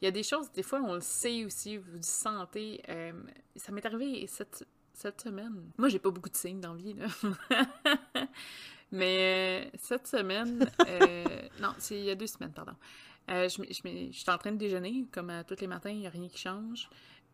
il 0.00 0.04
y 0.04 0.08
a 0.08 0.10
des 0.10 0.22
choses, 0.22 0.50
des 0.52 0.62
fois, 0.62 0.80
on 0.80 0.94
le 0.94 1.00
sait 1.00 1.44
aussi, 1.44 1.76
vous 1.76 2.02
sentez. 2.02 2.82
ça 3.56 3.72
m'est 3.72 3.84
arrivé 3.84 4.26
cette, 4.26 4.66
cette 4.94 5.20
semaine. 5.20 5.70
Moi, 5.76 5.88
j'ai 5.88 5.98
pas 5.98 6.10
beaucoup 6.10 6.30
de 6.30 6.36
signes 6.36 6.60
d'envie, 6.60 6.94
là. 6.94 7.06
Mais 8.92 9.64
euh, 9.66 9.70
cette 9.80 10.06
semaine, 10.06 10.70
euh, 10.86 11.24
non, 11.60 11.74
c'est 11.78 11.98
il 11.98 12.04
y 12.04 12.10
a 12.10 12.14
deux 12.14 12.28
semaines, 12.28 12.52
pardon. 12.52 12.74
Euh, 13.28 13.48
je, 13.48 13.60
je, 13.68 14.12
suis 14.12 14.30
en 14.30 14.38
train 14.38 14.52
de 14.52 14.56
déjeuner, 14.56 15.06
comme 15.10 15.32
tous 15.48 15.60
les 15.60 15.66
matins, 15.66 15.90
il 15.90 15.98
n'y 15.98 16.06
a 16.06 16.10
rien 16.10 16.28
qui 16.28 16.38
change. 16.38 16.88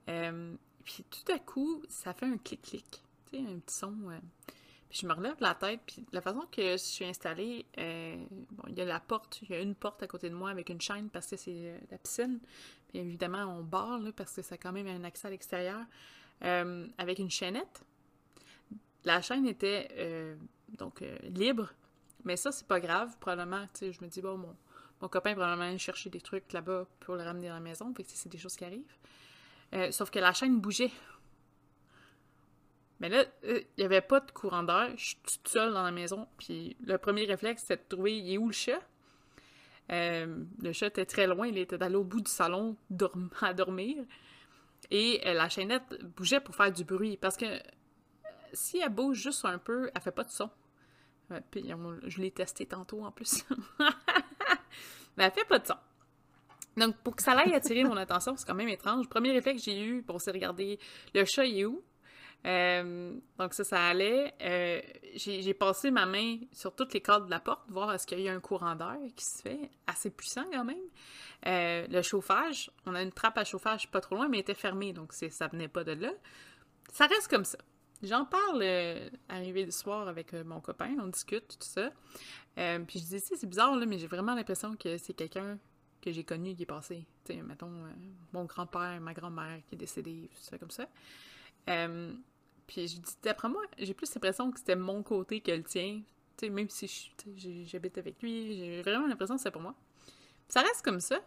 puis 0.07 1.05
tout 1.11 1.33
à 1.33 1.39
coup, 1.39 1.83
ça 1.89 2.15
fait 2.15 2.27
un 2.27 2.39
clic-clic, 2.39 3.03
un 3.39 3.59
petit 3.59 3.75
son. 3.75 3.95
puis 4.89 5.01
je 5.01 5.07
me 5.07 5.13
relève 5.13 5.37
la 5.41 5.55
tête, 5.55 5.81
puis 5.87 6.05
la 6.13 6.21
façon 6.21 6.47
que 6.51 6.73
je 6.73 6.77
suis 6.77 7.05
installée, 7.05 7.67
bon, 7.77 8.65
il 8.69 8.77
y 8.77 8.81
a 8.81 8.85
la 8.85 9.01
porte, 9.01 9.41
il 9.43 9.51
y 9.51 9.55
a 9.55 9.61
une 9.61 9.75
porte 9.75 10.03
à 10.03 10.07
côté 10.07 10.29
de 10.29 10.35
moi 10.35 10.51
avec 10.51 10.69
une 10.69 10.81
chaîne 10.81 11.09
parce 11.11 11.29
que 11.29 11.37
c'est 11.37 11.81
la 11.91 11.99
piscine. 11.99 12.41
Puis 12.89 12.99
évidemment, 12.99 13.45
on 13.45 13.63
barre, 13.63 14.01
parce 14.17 14.35
que 14.35 14.43
c'est 14.43 14.59
quand 14.59 14.73
même 14.73 14.89
un 14.89 15.05
accès 15.05 15.29
à 15.29 15.31
l'extérieur. 15.31 15.85
Euh, 16.43 16.87
avec 16.97 17.19
une 17.19 17.31
chaînette. 17.31 17.85
La 19.05 19.21
chaîne 19.21 19.47
était 19.47 19.89
euh, 19.99 20.37
donc 20.79 21.03
euh, 21.03 21.17
libre, 21.23 21.69
mais 22.25 22.37
ça, 22.37 22.51
c'est 22.51 22.67
pas 22.67 22.81
grave. 22.81 23.15
Probablement, 23.21 23.67
tu 23.75 23.81
sais, 23.81 23.93
je 23.93 24.03
me 24.03 24.09
dis, 24.09 24.23
bon, 24.23 24.39
mon, 24.39 24.57
mon 25.03 25.09
copain 25.09 25.33
probablement 25.33 25.69
aller 25.69 25.79
chercher 25.79 26.09
des 26.09 26.21
trucs 26.21 26.51
là-bas 26.53 26.87
pour 27.01 27.17
le 27.17 27.23
ramener 27.23 27.51
à 27.51 27.55
la 27.55 27.61
maison. 27.61 27.93
Fait 27.95 28.05
que 28.05 28.11
c'est 28.13 28.31
des 28.31 28.39
choses 28.39 28.57
qui 28.57 28.65
arrivent. 28.65 29.93
sauf 29.93 30.11
que 30.11 30.19
la 30.19 30.33
chaîne 30.33 30.61
bougeait. 30.61 30.93
Mais 33.01 33.09
là, 33.09 33.25
il 33.45 33.65
n'y 33.79 33.85
avait 33.85 34.03
pas 34.03 34.21
de 34.21 34.31
courant 34.31 34.63
d'air. 34.63 34.91
Je 34.97 35.07
suis 35.07 35.17
toute 35.17 35.49
seule 35.49 35.73
dans 35.73 35.83
la 35.83 35.91
maison. 35.91 36.29
Puis 36.39 36.77
le 36.85 36.99
premier 36.99 37.25
réflexe, 37.25 37.63
c'était 37.63 37.83
de 37.83 37.89
trouver, 37.89 38.17
il 38.19 38.33
est 38.33 38.39
où 38.39 38.49
le 38.49 38.53
chat? 38.53 38.81
le 39.89 40.73
chat 40.73 40.87
était 40.87 41.07
très 41.07 41.27
loin. 41.27 41.49
Il 41.49 41.59
était 41.59 41.83
allé 41.83 41.97
au 41.97 42.05
bout 42.05 42.21
du 42.21 42.31
salon 42.31 42.77
à 43.41 43.55
dormir. 43.55 44.05
Et 44.91 45.21
euh, 45.27 45.35
la 45.35 45.49
chaînette 45.49 46.03
bougeait 46.17 46.41
pour 46.41 46.55
faire 46.55 46.73
du 46.73 46.85
bruit. 46.85 47.17
Parce 47.17 47.37
que 47.37 47.45
euh, 47.45 47.59
si 48.53 48.79
elle 48.79 48.91
bouge 48.91 49.19
juste 49.19 49.45
un 49.45 49.59
peu, 49.59 49.91
elle 49.95 50.01
fait 50.01 50.11
pas 50.11 50.25
de 50.25 50.31
son. 50.31 50.51
Euh, 51.33 51.41
puis 51.51 51.73
je 52.07 52.21
l'ai 52.21 52.31
testé 52.31 52.67
tantôt 52.67 53.05
en 53.05 53.13
plus. 53.13 53.45
Mais 55.17 55.25
elle 55.25 55.33
fait 55.33 55.45
pas 55.45 55.59
de 55.59 55.67
son. 55.67 55.77
Donc, 56.77 56.97
pour 56.99 57.17
que 57.17 57.23
ça 57.23 57.33
aille 57.33 57.53
attirer 57.53 57.85
mon 57.85 57.97
attention, 57.97 58.37
c'est 58.37 58.47
quand 58.47 58.55
même 58.55 58.69
étrange. 58.69 59.09
Premier 59.09 59.35
effet 59.35 59.55
que 59.55 59.61
j'ai 59.61 59.85
eu, 59.85 60.03
pour 60.03 60.21
se 60.21 60.31
regarder 60.31 60.79
le 61.15 61.25
chat 61.25 61.45
est 61.45 61.65
où? 61.65 61.83
Donc 62.45 63.55
ça, 63.55 63.65
ça 63.65 63.87
allait. 63.87 64.35
j'ai 65.15 65.55
passé 65.55 65.91
ma 65.91 66.07
main 66.07 66.39
sur 66.53 66.75
toutes 66.75 66.95
les 66.95 67.01
cordes 67.01 67.27
de 67.27 67.31
la 67.31 67.41
porte, 67.41 67.71
voir 67.71 67.93
est-ce 67.93 68.07
qu'il 68.07 68.21
y 68.21 68.29
a 68.29 68.33
un 68.33 68.41
courant 68.41 68.75
d'air 68.75 68.99
qui 69.15 69.25
se 69.25 69.43
fait, 69.43 69.71
assez 69.87 70.11
puissant 70.11 70.45
quand 70.53 70.65
même. 70.65 70.79
Euh, 71.47 71.87
le 71.89 72.03
chauffage, 72.03 72.71
on 72.87 72.95
a 72.95 73.03
une 73.03 73.13
trappe 73.13 73.39
à 73.39 73.45
chauffage 73.45 73.91
pas 73.91 74.01
trop 74.01 74.17
loin, 74.17 74.29
mais 74.29 74.39
elle 74.39 74.43
était 74.43 74.55
fermée, 74.55 74.93
donc 74.93 75.13
ça 75.13 75.49
venait 75.49 75.69
pas 75.69 75.85
de 75.85 75.93
là. 75.93 76.13
Ça 76.93 77.07
reste 77.07 77.29
comme 77.29 77.45
ça. 77.45 77.59
J'en 78.03 78.25
parle 78.25 78.63
euh, 78.63 79.09
arrivé 79.29 79.65
le 79.65 79.71
soir 79.71 80.09
avec 80.09 80.33
euh, 80.35 80.43
mon 80.45 80.61
copain, 80.61 80.97
on 81.01 81.09
discute, 81.09 81.49
tout 81.49 81.67
ça. 81.67 81.91
puis 82.87 82.99
je 82.99 83.05
dis, 83.05 83.21
c'est 83.21 83.47
bizarre, 83.47 83.75
mais 83.77 83.99
j'ai 83.99 84.07
vraiment 84.07 84.35
l'impression 84.35 84.75
que 84.77 84.99
c'est 84.99 85.15
quelqu'un 85.15 85.59
que 86.01 86.11
j'ai 86.11 86.25
connu 86.25 86.55
qui 86.55 86.63
est 86.63 86.67
passé. 86.67 87.07
Tu 87.25 87.35
sais, 87.35 87.43
mettons, 87.43 87.71
mon 88.33 88.45
grand-père, 88.45 89.01
ma 89.01 89.13
grand-mère 89.13 89.61
qui 89.69 89.75
est 89.75 89.79
décédée, 89.79 90.31
tout 90.35 90.43
ça 90.43 90.59
comme 90.59 90.71
ça. 90.71 90.89
Puis 92.71 92.87
je 92.87 92.99
dis, 92.99 93.17
d'après 93.25 93.49
moi, 93.49 93.63
j'ai 93.79 93.95
plus 93.95 94.15
l'impression 94.15 94.49
que 94.53 94.61
c'était 94.61 94.77
mon 94.77 95.03
côté 95.03 95.41
que 95.41 95.51
le 95.51 95.65
tien. 95.65 96.03
Tu 96.37 96.47
sais, 96.47 96.51
même 96.51 96.69
si 96.71 97.11
j'habite 97.67 97.99
avec 97.99 98.23
lui, 98.23 98.57
j'ai 98.57 98.83
vraiment 98.83 99.09
l'impression 99.09 99.35
que 99.35 99.43
c'est 99.43 99.51
pour 99.51 99.61
moi. 99.61 99.75
Ça 100.47 100.61
reste 100.61 100.83
comme 100.83 101.01
ça. 101.01 101.19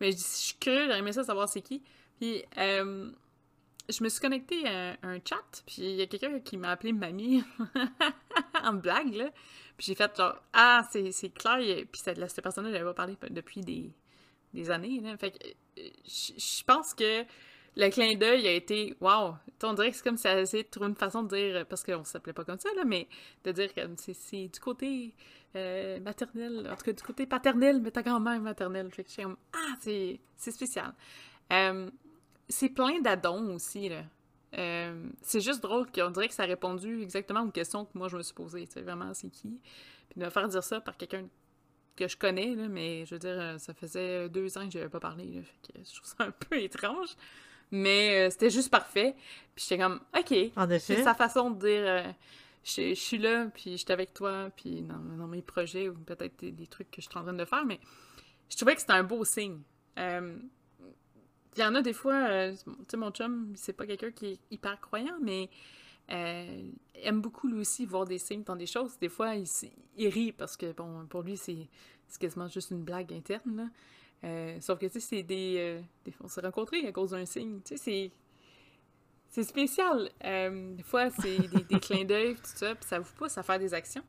Mais 0.00 0.12
je, 0.12 0.18
je 0.18 0.22
suis 0.22 0.54
curieuse, 0.54 0.86
j'aurais 0.86 1.00
aimé 1.00 1.12
ça 1.12 1.24
savoir 1.24 1.48
c'est 1.48 1.62
qui. 1.62 1.82
Puis, 2.20 2.44
euh, 2.58 3.10
je 3.88 4.04
me 4.04 4.08
suis 4.08 4.20
connectée 4.20 4.68
à 4.68 4.96
un, 5.02 5.16
chat, 5.16 5.64
puis 5.66 5.82
il 5.82 5.96
y 5.96 6.02
a 6.02 6.06
quelqu'un 6.06 6.38
qui 6.38 6.56
m'a 6.56 6.70
appelé 6.70 6.92
mamie 6.92 7.42
en 8.62 8.74
blague, 8.74 9.14
là. 9.14 9.32
Puis 9.76 9.86
j'ai 9.86 9.96
fait 9.96 10.16
genre, 10.16 10.40
ah, 10.52 10.88
c'est 10.92 11.34
clair. 11.34 11.58
Puis 11.90 12.02
cette, 12.04 12.24
cette 12.30 12.44
personne-là, 12.44 12.70
j'avais 12.70 12.84
pas 12.84 12.94
parlé 12.94 13.16
depuis 13.30 13.62
des, 13.62 13.90
des 14.52 14.70
années, 14.70 15.00
là. 15.00 15.16
Fait 15.16 15.32
que 15.32 15.48
euh, 15.80 15.88
je 16.06 16.62
pense 16.62 16.94
que 16.94 17.24
le 17.76 17.90
clin 17.90 18.14
d'œil 18.14 18.46
a 18.46 18.52
été 18.52 18.96
wow. 19.00 19.34
On 19.62 19.72
dirait 19.72 19.90
que 19.90 19.96
c'est 19.96 20.04
comme 20.04 20.16
si 20.16 20.26
elle 20.28 20.40
essayé 20.40 20.62
de 20.62 20.68
trouver 20.68 20.88
une 20.88 20.94
façon 20.94 21.22
de 21.22 21.34
dire 21.34 21.66
parce 21.66 21.82
qu'on 21.82 22.04
s'appelait 22.04 22.34
pas 22.34 22.44
comme 22.44 22.58
ça 22.58 22.68
là 22.76 22.84
mais 22.84 23.08
de 23.44 23.52
dire 23.52 23.72
que 23.72 23.80
c'est 23.96 24.48
du 24.48 24.60
côté 24.60 25.14
euh, 25.56 25.98
maternel 26.00 26.68
en 26.70 26.76
tout 26.76 26.84
cas 26.84 26.92
du 26.92 27.02
côté 27.02 27.26
paternel 27.26 27.80
mais 27.80 27.90
ta 27.90 28.02
grand-mère 28.02 28.40
maternelle. 28.40 28.90
Je 28.96 29.02
suis 29.02 29.22
comme 29.22 29.36
ah 29.54 29.74
c'est 29.80 30.20
spécial. 30.38 30.92
Euh, 31.52 31.90
c'est 32.48 32.68
plein 32.68 33.00
d'addons 33.00 33.54
aussi 33.54 33.88
là. 33.88 34.02
Euh, 34.56 35.08
c'est 35.22 35.40
juste 35.40 35.62
drôle 35.62 35.90
qu'on 35.90 36.10
dirait 36.10 36.28
que 36.28 36.34
ça 36.34 36.44
a 36.44 36.46
répondu 36.46 37.02
exactement 37.02 37.40
aux 37.40 37.50
questions 37.50 37.86
que 37.86 37.98
moi 37.98 38.08
je 38.08 38.16
me 38.16 38.22
suis 38.22 38.34
posées 38.34 38.66
tu 38.66 38.74
sais 38.74 38.82
vraiment 38.82 39.12
c'est 39.14 39.30
qui? 39.30 39.60
Puis 40.10 40.20
de 40.20 40.24
me 40.24 40.30
faire 40.30 40.46
dire 40.46 40.62
ça 40.62 40.80
par 40.80 40.96
quelqu'un 40.96 41.26
que 41.96 42.06
je 42.06 42.16
connais 42.16 42.54
là 42.54 42.68
mais 42.68 43.06
je 43.06 43.14
veux 43.14 43.18
dire 43.18 43.58
ça 43.58 43.72
faisait 43.74 44.28
deux 44.28 44.56
ans 44.58 44.66
que 44.66 44.72
j'avais 44.72 44.88
pas 44.88 45.00
parlé 45.00 45.24
là, 45.24 45.40
fait 45.42 45.72
que 45.72 45.78
je 45.78 45.94
trouve 45.96 46.06
ça 46.06 46.24
un 46.24 46.30
peu 46.30 46.56
étrange 46.60 47.16
mais 47.74 48.26
euh, 48.26 48.30
c'était 48.30 48.50
juste 48.50 48.70
parfait. 48.70 49.16
Puis 49.54 49.66
j'étais 49.68 49.82
comme, 49.82 50.00
OK. 50.16 50.34
C'est 50.78 51.02
sa 51.02 51.14
façon 51.14 51.50
de 51.50 51.58
dire, 51.58 51.82
euh, 51.84 52.12
je, 52.62 52.94
suis 52.94 53.18
là, 53.18 53.46
puis 53.52 53.72
je 53.72 53.76
suis 53.78 53.92
avec 53.92 54.14
toi, 54.14 54.48
puis 54.54 54.82
dans, 54.82 55.26
mes 55.26 55.42
projets, 55.42 55.88
ou 55.88 55.94
peut-être 55.94 56.38
des, 56.44 56.66
trucs 56.68 56.88
que 56.90 57.02
je 57.02 57.08
suis 57.08 57.18
en 57.18 57.24
train 57.24 57.32
de 57.32 57.44
faire. 57.44 57.64
Mais 57.64 57.80
je 58.48 58.56
trouvais 58.56 58.76
que 58.76 58.80
c'était 58.80 58.92
un 58.92 59.02
beau 59.02 59.24
signe. 59.24 59.60
Euh, 59.98 60.36
il 61.56 61.60
y 61.60 61.64
en 61.64 61.74
a 61.74 61.82
des 61.82 61.92
fois, 61.92 62.50
tu 62.52 62.56
sais, 62.88 62.96
mon 62.96 63.10
chum, 63.10 63.52
c'est 63.56 63.72
pas 63.72 63.86
quelqu'un 63.86 64.12
qui 64.12 64.26
est 64.26 64.38
hyper 64.52 64.80
croyant, 64.80 65.16
mais 65.20 65.50
aime 66.08 67.20
beaucoup 67.20 67.48
lui 67.48 67.58
aussi 67.58 67.86
voir 67.86 68.04
des 68.04 68.18
signes 68.18 68.44
dans 68.44 68.56
des 68.56 68.66
choses. 68.66 68.98
Des 69.00 69.08
fois, 69.08 69.34
il, 69.34 69.46
il 69.96 70.08
rit 70.08 70.32
parce 70.32 70.56
que, 70.56 70.72
bon, 70.72 71.06
pour 71.06 71.22
lui, 71.22 71.36
c'est 71.36 71.68
quasiment 72.20 72.46
juste 72.46 72.70
une 72.70 72.84
blague 72.84 73.12
interne, 73.12 73.56
là. 73.56 73.66
Euh, 74.24 74.56
sauf 74.60 74.78
que, 74.78 74.86
tu 74.86 74.92
sais, 74.94 75.00
c'est 75.00 75.22
des, 75.22 75.56
euh, 75.58 75.80
des, 76.04 76.14
On 76.22 76.28
s'est 76.28 76.40
rencontrés 76.40 76.86
à 76.86 76.92
cause 76.92 77.10
d'un 77.10 77.26
signe. 77.26 77.60
Tu 77.64 77.76
sais, 77.76 77.82
c'est. 77.82 78.10
C'est 79.28 79.42
spécial. 79.42 80.10
Euh, 80.24 80.74
des 80.76 80.82
fois, 80.84 81.10
c'est 81.10 81.38
des, 81.48 81.64
des 81.64 81.80
clins 81.80 82.04
d'œil, 82.04 82.36
tout 82.36 82.42
ça, 82.44 82.72
puis 82.76 82.84
ça 82.88 83.00
vous 83.00 83.12
pousse 83.14 83.36
à 83.36 83.42
faire 83.42 83.58
des 83.58 83.74
actions. 83.74 84.04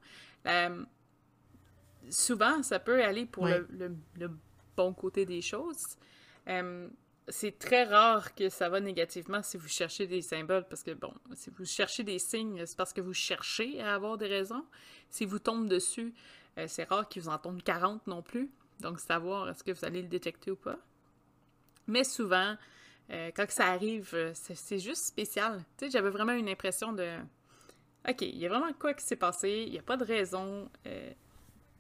souvent, 2.09 2.61
ça 2.61 2.77
peut 2.77 3.03
aller 3.03 3.25
pour 3.25 3.47
le, 3.47 3.67
le, 3.71 4.31
bon 4.77 4.93
côté 4.93 5.25
des 5.25 5.41
choses. 5.41 5.97
c'est 7.27 7.57
très 7.57 7.85
rare 7.85 8.35
que 8.35 8.49
ça 8.49 8.69
va 8.69 8.79
négativement 8.79 9.41
si 9.41 9.57
vous 9.57 9.67
cherchez 9.67 10.05
des 10.05 10.21
symboles, 10.21 10.67
parce 10.69 10.83
que, 10.83 10.91
bon, 10.91 11.11
si 11.33 11.49
vous 11.49 11.65
cherchez 11.65 12.03
des 12.03 12.19
signes, 12.19 12.63
c'est 12.67 12.77
parce 12.77 12.93
que 12.93 13.01
vous 13.01 13.13
cherchez 13.15 13.81
à 13.81 13.95
avoir 13.95 14.19
des 14.19 14.27
raisons. 14.27 14.63
Si 15.09 15.25
vous 15.25 15.39
tombez 15.39 15.69
dessus, 15.69 16.13
c'est 16.67 16.83
rare 16.83 17.09
qu'il 17.09 17.23
vous 17.23 17.29
en 17.29 17.39
tombe 17.39 17.63
40 17.63 18.05
non 18.05 18.21
plus. 18.21 18.51
Donc, 18.79 18.99
savoir 18.99 19.49
est-ce 19.49 19.63
que 19.63 19.71
vous 19.71 19.85
allez 19.85 20.01
le 20.01 20.07
détecter 20.07 20.51
ou 20.51 20.55
pas. 20.55 20.77
Mais 21.87 22.03
souvent, 22.03 22.55
euh, 23.11 23.31
quand 23.35 23.49
ça 23.49 23.67
arrive, 23.67 24.11
euh, 24.13 24.31
c'est 24.33 24.79
juste 24.79 25.05
spécial. 25.05 25.63
Tu 25.77 25.85
sais, 25.85 25.91
j'avais 25.91 26.09
vraiment 26.09 26.33
une 26.33 26.49
impression 26.49 26.93
de 26.93 27.17
OK, 28.07 28.21
il 28.21 28.37
y 28.37 28.45
a 28.45 28.49
vraiment 28.49 28.71
quoi 28.73 28.93
qui 28.93 29.03
s'est 29.03 29.15
passé, 29.15 29.63
il 29.65 29.71
n'y 29.71 29.79
a 29.79 29.83
pas 29.83 29.97
de 29.97 30.03
raison 30.03 30.69
euh, 30.87 31.11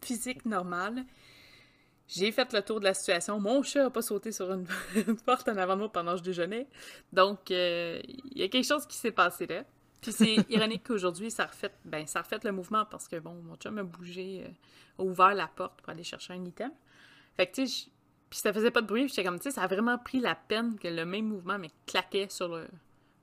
physique 0.01 0.45
normale. 0.45 1.03
J'ai 2.07 2.31
fait 2.31 2.53
le 2.53 2.61
tour 2.61 2.79
de 2.79 2.85
la 2.85 2.93
situation. 2.93 3.39
Mon 3.39 3.63
chat 3.63 3.83
n'a 3.83 3.89
pas 3.89 4.03
sauté 4.03 4.31
sur 4.31 4.51
une, 4.53 4.67
porte 5.25 5.47
en 5.49 5.57
avant 5.57 5.73
de 5.73 5.79
moi 5.79 5.91
pendant 5.91 6.11
que 6.13 6.19
je 6.19 6.23
déjeunais. 6.23 6.67
Donc, 7.11 7.49
il 7.49 8.03
y 8.35 8.43
a 8.43 8.47
quelque 8.47 8.65
chose 8.65 8.85
qui 8.85 8.97
s'est 8.97 9.11
passé 9.11 9.47
là. 9.47 9.63
Puis 10.01 10.11
c'est 10.11 10.35
ironique 10.49 10.83
qu'aujourd'hui, 10.85 11.31
ça 11.31 11.47
refait, 11.47 11.71
ben, 11.83 12.05
ça 12.05 12.21
refait 12.21 12.37
le 12.43 12.51
mouvement 12.51 12.85
parce 12.85 13.07
que, 13.07 13.17
bon, 13.17 13.33
mon 13.41 13.55
chum 13.55 13.79
a 13.79 13.83
bougé, 13.83 14.45
a 14.99 15.01
ouvert 15.01 15.33
la 15.33 15.47
porte 15.47 15.81
pour 15.81 15.89
aller 15.89 16.03
chercher 16.03 16.33
un 16.33 16.45
item. 16.45 16.71
Fait 17.37 17.47
que, 17.47 17.55
tu 17.55 17.67
sais, 17.67 17.89
puis 18.29 18.39
ça 18.39 18.51
faisait 18.51 18.71
pas 18.71 18.81
de 18.81 18.87
bruit, 18.87 19.07
j'étais 19.07 19.23
comme, 19.23 19.39
tu 19.39 19.43
sais, 19.43 19.51
ça 19.51 19.63
a 19.63 19.67
vraiment 19.67 19.97
pris 19.97 20.19
la 20.19 20.35
peine 20.35 20.77
que 20.79 20.87
le 20.87 21.05
même 21.05 21.25
mouvement, 21.25 21.57
mais 21.57 21.69
claquait 21.85 22.27
sur 22.29 22.47
le, 22.49 22.67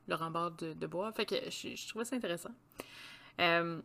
le 0.09 0.15
rembord 0.15 0.53
de, 0.53 0.87
bois. 0.87 1.13
Fait 1.13 1.27
que 1.27 1.35
je, 1.51 1.89
trouvais 1.89 2.05
ça 2.05 2.17
intéressant. 2.17 2.53
Euh, 3.41 3.81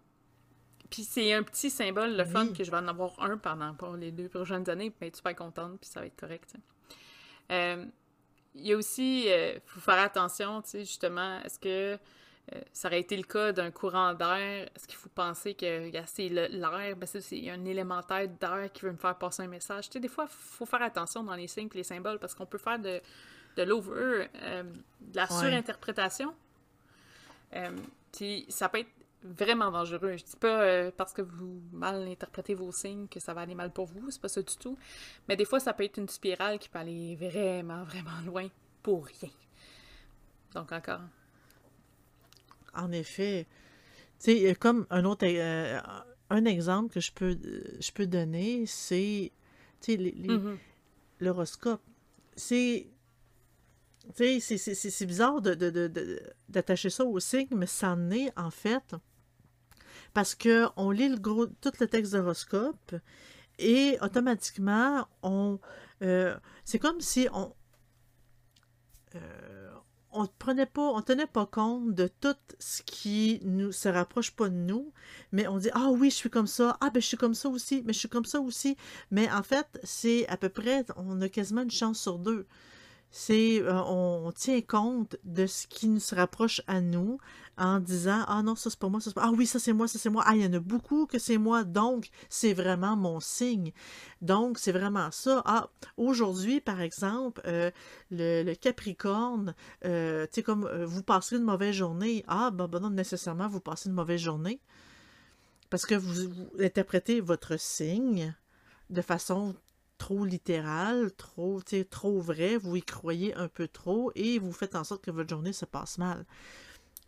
puis 0.89 1.03
c'est 1.03 1.33
un 1.33 1.43
petit 1.43 1.69
symbole, 1.69 2.15
le 2.15 2.23
fun, 2.23 2.47
que 2.47 2.63
je 2.63 2.71
vais 2.71 2.77
en 2.77 2.87
avoir 2.87 3.21
un 3.21 3.37
pendant 3.37 3.73
pour 3.73 3.95
les 3.95 4.11
deux 4.11 4.29
prochaines 4.29 4.69
années, 4.69 4.89
puis 4.89 5.07
être 5.07 5.17
super 5.17 5.35
contente, 5.35 5.79
puis 5.79 5.89
ça 5.89 5.99
va 5.99 6.05
être 6.05 6.19
correct. 6.19 6.53
Euh, 7.51 7.85
il 8.55 8.65
y 8.65 8.73
a 8.73 8.77
aussi, 8.77 9.25
il 9.25 9.31
euh, 9.31 9.59
faut 9.65 9.79
faire 9.79 9.99
attention, 9.99 10.61
tu 10.61 10.69
sais, 10.69 10.79
justement, 10.79 11.39
est-ce 11.43 11.59
que 11.59 11.99
euh, 12.53 12.61
ça 12.71 12.87
aurait 12.87 13.01
été 13.01 13.17
le 13.17 13.23
cas 13.23 13.51
d'un 13.51 13.71
courant 13.71 14.13
d'air, 14.13 14.69
est-ce 14.75 14.87
qu'il 14.87 14.97
faut 14.97 15.09
penser 15.09 15.53
que 15.53 15.91
c'est 16.05 16.29
l'air, 16.29 16.95
ben 16.95 17.05
c'est 17.05 17.49
un 17.49 17.65
élémentaire 17.65 18.27
d'air 18.27 18.69
qui 18.73 18.83
veut 18.83 18.91
me 18.91 18.97
faire 18.97 19.17
passer 19.17 19.43
un 19.43 19.47
message. 19.47 19.89
Tu 19.89 19.93
sais, 19.93 19.99
des 19.99 20.07
fois, 20.07 20.25
il 20.29 20.33
faut 20.33 20.65
faire 20.65 20.81
attention 20.81 21.23
dans 21.23 21.35
les 21.35 21.47
signes 21.47 21.69
et 21.73 21.77
les 21.77 21.83
symboles 21.83 22.19
parce 22.19 22.33
qu'on 22.33 22.45
peut 22.45 22.57
faire 22.57 22.79
de, 22.79 23.01
de 23.57 23.63
l'over, 23.63 24.29
de 25.01 25.15
la 25.15 25.27
surinterprétation. 25.27 26.33
puis 28.11 28.45
ça 28.49 28.69
peut 28.69 28.79
être 28.79 28.97
vraiment 29.23 29.71
dangereux. 29.71 30.17
Je 30.17 30.23
dis 30.23 30.35
pas 30.39 30.61
euh, 30.61 30.91
parce 30.95 31.13
que 31.13 31.21
vous 31.21 31.61
mal 31.71 32.07
interprétez 32.07 32.53
vos 32.53 32.71
signes 32.71 33.07
que 33.07 33.19
ça 33.19 33.33
va 33.33 33.41
aller 33.41 33.55
mal 33.55 33.71
pour 33.71 33.85
vous, 33.85 34.09
c'est 34.11 34.21
pas 34.21 34.27
ça 34.27 34.41
du 34.41 34.55
tout. 34.57 34.77
Mais 35.27 35.35
des 35.35 35.45
fois, 35.45 35.59
ça 35.59 35.73
peut 35.73 35.83
être 35.83 35.97
une 35.97 36.09
spirale 36.09 36.59
qui 36.59 36.69
peut 36.69 36.79
aller 36.79 37.15
vraiment, 37.15 37.83
vraiment 37.83 38.19
loin 38.25 38.47
pour 38.83 39.05
rien. 39.05 39.31
Donc 40.53 40.71
encore. 40.71 41.01
En 42.77 42.91
effet. 42.91 43.47
Tu 44.19 44.31
sais, 44.31 44.55
comme 44.55 44.87
un 44.89 45.03
autre 45.03 45.25
euh, 45.27 45.79
un 46.29 46.45
exemple 46.45 46.93
que 46.93 46.99
je 46.99 47.11
peux 47.11 47.37
je 47.79 47.91
peux 47.91 48.07
donner, 48.07 48.65
c'est 48.65 49.31
tu 49.81 49.93
sais 49.93 49.97
mm-hmm. 49.97 50.57
l'horoscope. 51.19 51.81
C'est 52.35 52.87
c'est 54.15 55.05
bizarre 55.05 55.41
d'attacher 55.41 56.87
de, 56.87 56.93
ça 56.93 57.03
au 57.03 57.19
signe, 57.19 57.49
mais 57.51 57.65
ça 57.65 57.91
en 57.91 58.09
est 58.09 58.31
en 58.37 58.51
fait 58.51 58.95
parce 60.13 60.33
qu'on 60.33 60.91
lit 60.91 61.09
le 61.09 61.17
gros, 61.17 61.45
tout 61.45 61.71
le 61.79 61.87
texte 61.87 62.13
d'horoscope 62.13 62.95
et 63.59 63.97
automatiquement, 64.01 65.07
on 65.21 65.59
euh, 66.01 66.35
c'est 66.63 66.79
comme 66.79 67.01
si 67.01 67.27
on 67.33 67.53
euh, 69.15 69.19
on 70.17 70.27
prenait 70.39 70.65
pas, 70.65 70.81
on 70.81 71.01
tenait 71.01 71.27
pas 71.27 71.45
compte 71.45 71.93
de 71.93 72.07
tout 72.07 72.35
ce 72.59 72.81
qui 72.83 73.39
nous 73.43 73.71
se 73.71 73.87
rapproche 73.89 74.31
pas 74.31 74.49
de 74.49 74.55
nous, 74.55 74.91
mais 75.31 75.47
on 75.47 75.57
dit 75.57 75.69
ah 75.73 75.89
oui 75.91 76.09
je 76.09 76.15
suis 76.15 76.29
comme 76.29 76.47
ça, 76.47 76.77
ah 76.81 76.89
ben 76.89 77.01
je 77.01 77.07
suis 77.07 77.17
comme 77.17 77.35
ça 77.35 77.49
aussi, 77.49 77.83
mais 77.85 77.93
je 77.93 77.99
suis 77.99 78.09
comme 78.09 78.25
ça 78.25 78.39
aussi, 78.41 78.77
mais 79.11 79.31
en 79.31 79.43
fait 79.43 79.67
c'est 79.83 80.27
à 80.27 80.37
peu 80.37 80.49
près, 80.49 80.85
on 80.95 81.21
a 81.21 81.29
quasiment 81.29 81.61
une 81.61 81.71
chance 81.71 82.01
sur 82.01 82.19
deux 82.19 82.47
c'est 83.09 83.61
euh, 83.61 83.81
on, 83.83 84.31
tient 84.31 84.61
compte 84.61 85.15
de 85.23 85.47
ce 85.47 85.67
qui 85.67 85.87
nous 85.87 85.99
se 85.99 86.13
rapproche 86.13 86.61
à 86.67 86.81
nous 86.81 87.17
en 87.57 87.79
disant 87.79 88.23
ah 88.27 88.43
non 88.43 88.55
ça 88.55 88.69
c'est 88.69 88.77
pas 88.77 88.89
moi 88.89 88.99
ça 88.99 89.09
c'est 89.09 89.15
pas 89.15 89.23
ah 89.25 89.31
oui 89.31 89.47
ça 89.47 89.59
c'est 89.59 89.73
moi 89.73 89.87
ça 89.87 89.97
c'est 89.97 90.09
moi. 90.09 90.23
Ah 90.25 90.35
il 90.35 90.43
y 90.43 90.45
en 90.45 90.53
a 90.53 90.59
beaucoup 90.59 91.05
que 91.05 91.17
c'est 91.17 91.37
moi 91.37 91.63
donc 91.63 92.09
c'est 92.29 92.53
vraiment 92.53 92.95
mon 92.95 93.19
signe. 93.19 93.71
Donc 94.21 94.59
c'est 94.59 94.71
vraiment 94.71 95.09
ça. 95.11 95.41
Ah 95.45 95.69
aujourd'hui 95.95 96.59
par 96.59 96.81
exemple 96.81 97.41
euh, 97.45 97.71
le, 98.11 98.53
Capricorne 98.53 99.55
euh, 99.85 100.25
tu 100.25 100.35
sais 100.35 100.43
comme 100.43 100.69
vous 100.83 101.03
passerez 101.03 101.37
une 101.37 101.43
mauvaise 101.43 101.75
journée. 101.75 102.23
Ah 102.27 102.51
ben, 102.51 102.67
ben, 102.67 102.79
non 102.79 102.89
nécessairement 102.89 103.47
vous 103.47 103.61
passez 103.61 103.89
une 103.89 103.95
mauvaise 103.95 104.21
journée. 104.21 104.59
Parce 105.69 105.85
que 105.85 105.95
vous 105.95 106.29
interprétez 106.59 107.19
votre 107.19 107.59
signe 107.59 108.33
de 108.89 109.01
façon 109.01 109.55
trop 109.97 110.25
littéral, 110.25 111.11
trop, 111.13 111.61
trop 111.89 112.19
vrai, 112.19 112.57
vous 112.57 112.75
y 112.75 112.81
croyez 112.81 113.33
un 113.35 113.47
peu 113.47 113.67
trop 113.67 114.11
et 114.15 114.39
vous 114.39 114.51
faites 114.51 114.75
en 114.75 114.83
sorte 114.83 115.03
que 115.03 115.11
votre 115.11 115.29
journée 115.29 115.53
se 115.53 115.65
passe 115.65 115.97
mal. 115.97 116.25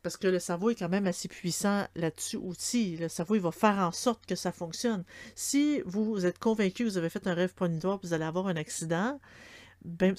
Parce 0.02 0.16
que 0.16 0.28
le 0.28 0.40
cerveau 0.40 0.70
est 0.70 0.76
quand 0.76 0.90
même 0.90 1.08
assez 1.08 1.28
puissant 1.28 1.86
là-dessus 1.96 2.38
aussi. 2.38 2.96
Le 2.98 3.10
cerveau, 3.10 3.36
il 3.36 3.42
va 3.42 3.52
faire 3.52 3.80
en 3.80 3.92
sorte 3.92 4.26
que 4.26 4.36
ça 4.36 4.52
fonctionne. 4.52 5.04
Si 5.36 5.82
vous 5.86 6.26
êtes 6.26 6.40
convaincu 6.40 6.86
que 6.86 6.90
vous 6.90 6.98
avez 6.98 7.10
fait 7.10 7.28
un 7.28 7.34
rêve 7.34 7.54
pronitoire 7.54 8.00
et 8.02 8.08
vous 8.08 8.14
allez 8.14 8.24
avoir 8.24 8.48
un 8.48 8.56
accident, 8.56 9.20
ben, 9.84 10.16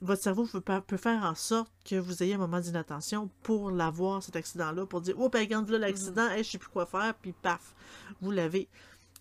votre 0.00 0.22
cerveau 0.22 0.46
peut, 0.46 0.96
faire 0.96 1.24
en 1.24 1.34
sorte 1.34 1.72
que 1.84 1.96
vous 1.96 2.22
ayez 2.22 2.34
un 2.34 2.38
moment 2.38 2.60
d'inattention 2.60 3.30
pour 3.42 3.70
l'avoir, 3.70 4.22
cet 4.22 4.36
accident-là, 4.36 4.86
pour 4.86 5.00
dire 5.00 5.14
Oh, 5.18 5.28
ben, 5.28 5.40
regarde 5.40 5.68
là 5.70 5.78
l'accident, 5.78 6.28
je 6.36 6.42
je 6.42 6.50
sais 6.50 6.58
plus 6.58 6.68
quoi 6.68 6.86
faire, 6.86 7.14
puis 7.14 7.32
paf, 7.32 7.74
vous 8.20 8.30
l'avez. 8.30 8.68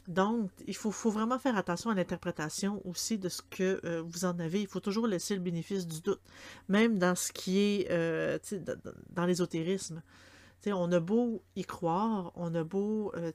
Donc, 0.08 0.52
il 0.66 0.76
faut, 0.76 0.92
vraiment 1.10 1.38
faire 1.38 1.58
attention 1.58 1.90
à 1.90 1.94
l'interprétation 1.94 2.82
aussi 2.86 3.18
de 3.18 3.28
ce 3.28 3.42
que 3.42 3.82
euh, 3.84 4.02
vous 4.02 4.24
en 4.24 4.40
avez. 4.40 4.62
Il 4.62 4.68
faut 4.68 4.80
toujours 4.80 5.06
laisser 5.06 5.36
le 5.36 5.42
bénéfice 5.42 5.86
du 5.86 6.00
doute, 6.00 6.22
même 6.70 6.98
dans 6.98 7.16
ce 7.16 7.34
qui 7.34 7.60
est 7.60 7.92
euh, 7.92 8.40
dans 9.10 9.26
l'ésotérisme. 9.26 10.02
On 10.66 10.92
a 10.92 11.00
beau 11.00 11.44
y 11.56 11.64
croire, 11.64 12.34
on 12.36 12.54
a 12.54 12.64
beau 12.64 13.14
euh, 13.16 13.32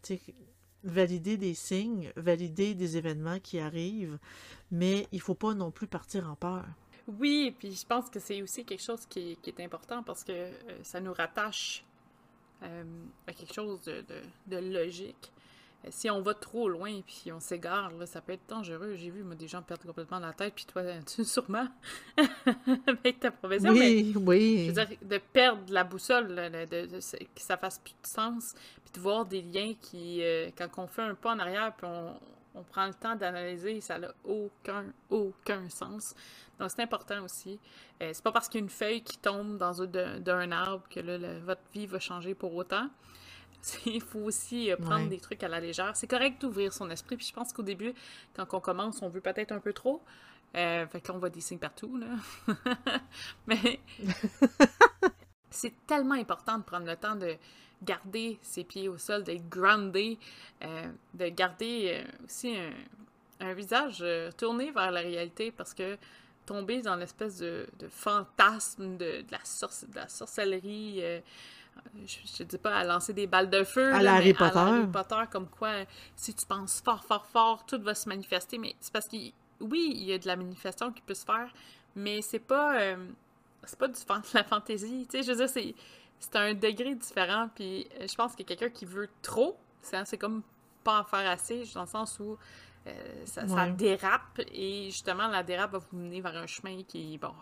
valider 0.85 1.39
des 1.39 1.55
signes, 1.55 2.13
valider 2.17 2.75
des 2.75 2.99
événements 2.99 3.39
qui 3.39 3.59
arrivent, 3.59 4.19
mais 4.71 5.07
il 5.13 5.17
ne 5.17 5.23
faut 5.23 5.35
pas 5.35 5.55
non 5.55 5.71
plus 5.71 5.87
partir 5.87 6.29
en 6.31 6.37
peur. 6.37 6.67
Oui, 7.07 7.55
puis 7.59 7.73
je 7.73 7.87
pense 7.87 8.11
que 8.11 8.21
c'est 8.21 8.43
aussi 8.43 8.67
quelque 8.67 8.83
chose 8.83 9.07
qui, 9.07 9.39
est 9.47 9.61
important 9.61 10.03
parce 10.03 10.25
que 10.25 10.51
ça 10.83 11.01
nous 11.01 11.15
rattache 11.15 11.85
à 12.61 13.33
quelque 13.33 13.55
chose 13.55 13.81
de 13.83 14.57
logique 14.57 15.33
si 15.91 16.09
on 16.11 16.21
va 16.21 16.35
trop 16.35 16.69
loin 16.69 17.01
puis 17.07 17.33
on 17.33 17.41
s'égare, 17.41 17.91
ça 18.07 18.21
peut 18.21 18.33
être 18.33 18.49
dangereux. 18.49 18.95
J'ai 18.95 19.11
vu 19.11 19.23
moi, 19.23 19.35
des 19.35 19.49
gens 19.49 19.63
perdre 19.63 19.85
complètement 19.85 20.21
la 20.21 20.33
tête, 20.33 20.55
puis 20.55 20.65
toi, 20.65 20.83
tu 21.07 21.25
sûrement 21.25 21.69
avec 22.87 23.21
ta 23.21 23.31
profession. 23.31 23.73
Oui, 23.73 24.15
oui. 24.17 24.67
Je 24.67 24.73
veux 24.73 24.87
dire, 24.87 24.99
de 25.03 25.19
perdre 25.19 25.73
la 25.73 25.85
boussole, 25.85 26.29
de, 26.35 26.87
que 26.87 27.41
ça 27.41 27.57
fasse 27.57 27.79
plus 27.79 27.95
de 28.01 28.07
sens, 28.07 28.55
puis 28.85 28.93
de 28.95 29.01
voir 29.01 29.27
des 29.27 29.43
liens 29.43 29.75
qui, 29.81 30.23
euh, 30.23 30.51
quand 30.57 30.69
on 30.79 30.87
fait 30.87 31.03
un 31.03 31.15
pas 31.15 31.33
en 31.33 31.39
arrière, 31.39 31.75
puis 31.77 31.87
on, 31.87 32.63
prend 32.71 32.87
le 32.87 32.93
temps 32.93 33.17
d'analyser, 33.17 33.81
ça 33.81 33.99
n'a 33.99 34.13
aucun, 34.25 34.85
aucun 35.09 35.69
sens. 35.71 36.15
Donc, 36.61 36.71
c'est 36.71 36.83
important 36.83 37.25
aussi. 37.25 37.59
Euh, 38.03 38.11
c'est 38.13 38.23
pas 38.23 38.31
parce 38.31 38.47
qu'il 38.49 38.61
y 38.61 38.63
a 38.63 38.65
une 38.65 38.71
feuille 38.71 39.03
qui 39.03 39.17
tombe 39.17 39.57
dans 39.57 39.73
d'un 39.87 40.53
arbre 40.53 40.85
que 40.91 41.01
votre 41.41 41.63
vie 41.73 41.87
va 41.87 41.99
changer 41.99 42.35
pour 42.35 42.55
autant. 42.55 42.89
Il 43.87 44.01
faut 44.01 44.21
aussi 44.21 44.71
euh, 44.71 44.77
prendre 44.77 45.09
des 45.09 45.21
trucs 45.21 45.43
à 45.43 45.49
la 45.49 45.61
légère. 45.61 45.97
C'est 45.97 46.07
correct 46.07 46.41
d'ouvrir 46.41 46.73
son 46.73 46.91
esprit. 46.91 47.17
Puis 47.17 47.27
je 47.27 47.33
pense 47.33 47.53
qu'au 47.53 47.63
début, 47.63 47.95
quand 48.35 48.47
on 48.53 48.61
commence, 48.61 49.03
on 49.03 49.09
veut 49.09 49.21
peut-être 49.21 49.53
un 49.53 49.61
peu 49.61 49.73
trop. 49.73 50.03
Euh, 50.55 50.87
fait 50.87 51.01
qu'on 51.01 51.19
voit 51.19 51.31
des 51.31 51.41
signes 51.41 51.59
partout, 51.59 51.97
là. 51.97 52.07
Mais 53.47 53.81
c'est 55.51 55.73
tellement 55.87 56.15
important 56.15 56.59
de 56.59 56.63
prendre 56.63 56.87
le 56.87 56.97
temps 56.97 57.17
de 57.17 57.37
garder 57.83 58.39
ses 58.43 58.65
pieds 58.65 58.89
au 58.89 58.99
sol, 58.99 59.25
d'être 59.25 59.49
groundé, 59.49 60.19
euh, 60.63 60.87
de 61.15 61.29
garder 61.29 62.05
euh, 62.05 62.25
aussi 62.25 62.55
un, 63.41 63.55
visage 63.55 64.05
tourné 64.37 64.71
vers 64.71 64.93
la 64.93 65.01
réalité 65.01 65.51
parce 65.51 65.75
que 65.75 65.99
tomber 66.47 66.81
dans 66.81 66.95
l'espèce 66.95 67.39
de, 67.39 67.67
fantasme 67.91 68.97
de, 68.97 69.25
la 69.33 69.39
de 69.39 69.97
la 69.97 70.09
sorcellerie 70.09 71.03
je, 72.07 72.43
ne 72.43 72.49
dis 72.49 72.59
pas 72.59 72.77
à 72.77 72.85
lancer 72.85 73.13
des 73.13 73.27
balles 73.27 73.51
de 73.51 73.65
feu, 73.65 73.93
à, 73.93 73.99
Harry 73.99 74.33
Potter. 74.33 74.59
Harry 74.59 74.87
Potter, 74.87 75.23
comme 75.31 75.49
quoi, 75.49 75.73
si 76.17 76.35
tu 76.35 76.47
penses 76.47 76.81
fort, 76.81 77.05
fort, 77.05 77.27
fort, 77.27 77.67
tout 77.67 77.81
va 77.81 77.95
se 77.95 78.09
manifester. 78.09 78.59
Mais 78.59 78.75
c'est 78.81 78.93
parce 78.93 79.09
que, 79.09 79.17
oui, 79.61 79.93
il 79.95 80.05
y 80.05 80.13
a 80.13 80.19
de 80.19 80.27
la 80.27 80.37
manifestation 80.37 80.93
qui 80.93 81.03
peut 81.03 81.15
se 81.15 81.25
faire, 81.25 81.53
mais 81.95 82.23
c'est 82.23 82.39
pas, 82.39 82.81
euh, 82.81 82.97
c'est 83.65 83.79
pas 83.79 83.89
du 83.89 83.95
de 84.05 84.35
la 84.35 84.45
fantaisie. 84.45 85.07
Tu 85.09 85.19
sais, 85.19 85.23
je 85.23 85.31
veux 85.33 85.37
dire, 85.37 85.49
c'est, 85.49 85.75
c'est 86.19 86.37
un 86.37 86.55
degré 86.55 86.95
différent. 86.95 87.49
Puis 87.55 87.87
euh, 88.01 88.07
je 88.09 88.15
pense 88.15 88.35
que 88.35 88.43
quelqu'un 88.43 88.71
qui 88.71 88.85
veut 88.85 89.09
trop, 89.21 89.57
c'est, 89.83 90.19
comme 90.19 90.43
pas 90.85 91.01
en 91.01 91.05
faire 91.05 91.29
assez, 91.31 91.65
dans 91.75 91.83
le 91.83 91.89
sens 91.89 92.19
où 92.21 92.37
euh, 92.87 92.93
ça, 93.27 93.47
ça, 93.47 93.69
dérape 93.69 94.41
et 94.53 94.87
justement, 94.87 95.29
la 95.29 95.43
dérape 95.43 95.73
va 95.73 95.79
vous 95.79 95.97
mener 95.97 96.21
vers 96.21 96.37
un 96.37 96.47
chemin 96.47 96.83
qui, 96.83 97.19
bon, 97.19 97.33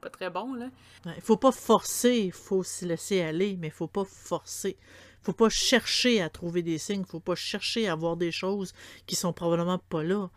pas 0.00 0.10
très 0.10 0.30
bon, 0.30 0.54
là. 0.54 0.70
Il 1.06 1.22
faut 1.22 1.36
pas 1.36 1.52
forcer, 1.52 2.16
il 2.16 2.32
faut 2.32 2.62
se 2.62 2.84
laisser 2.84 3.20
aller, 3.20 3.56
mais 3.58 3.68
il 3.68 3.72
faut 3.72 3.88
pas 3.88 4.04
forcer. 4.04 4.76
faut 5.22 5.32
pas 5.32 5.48
chercher 5.48 6.20
à 6.20 6.28
trouver 6.28 6.62
des 6.62 6.78
signes, 6.78 7.04
faut 7.04 7.20
pas 7.20 7.34
chercher 7.34 7.88
à 7.88 7.94
voir 7.94 8.16
des 8.16 8.32
choses 8.32 8.74
qui 9.06 9.16
sont 9.16 9.32
probablement 9.32 9.78
pas 9.78 10.02
là. 10.02 10.30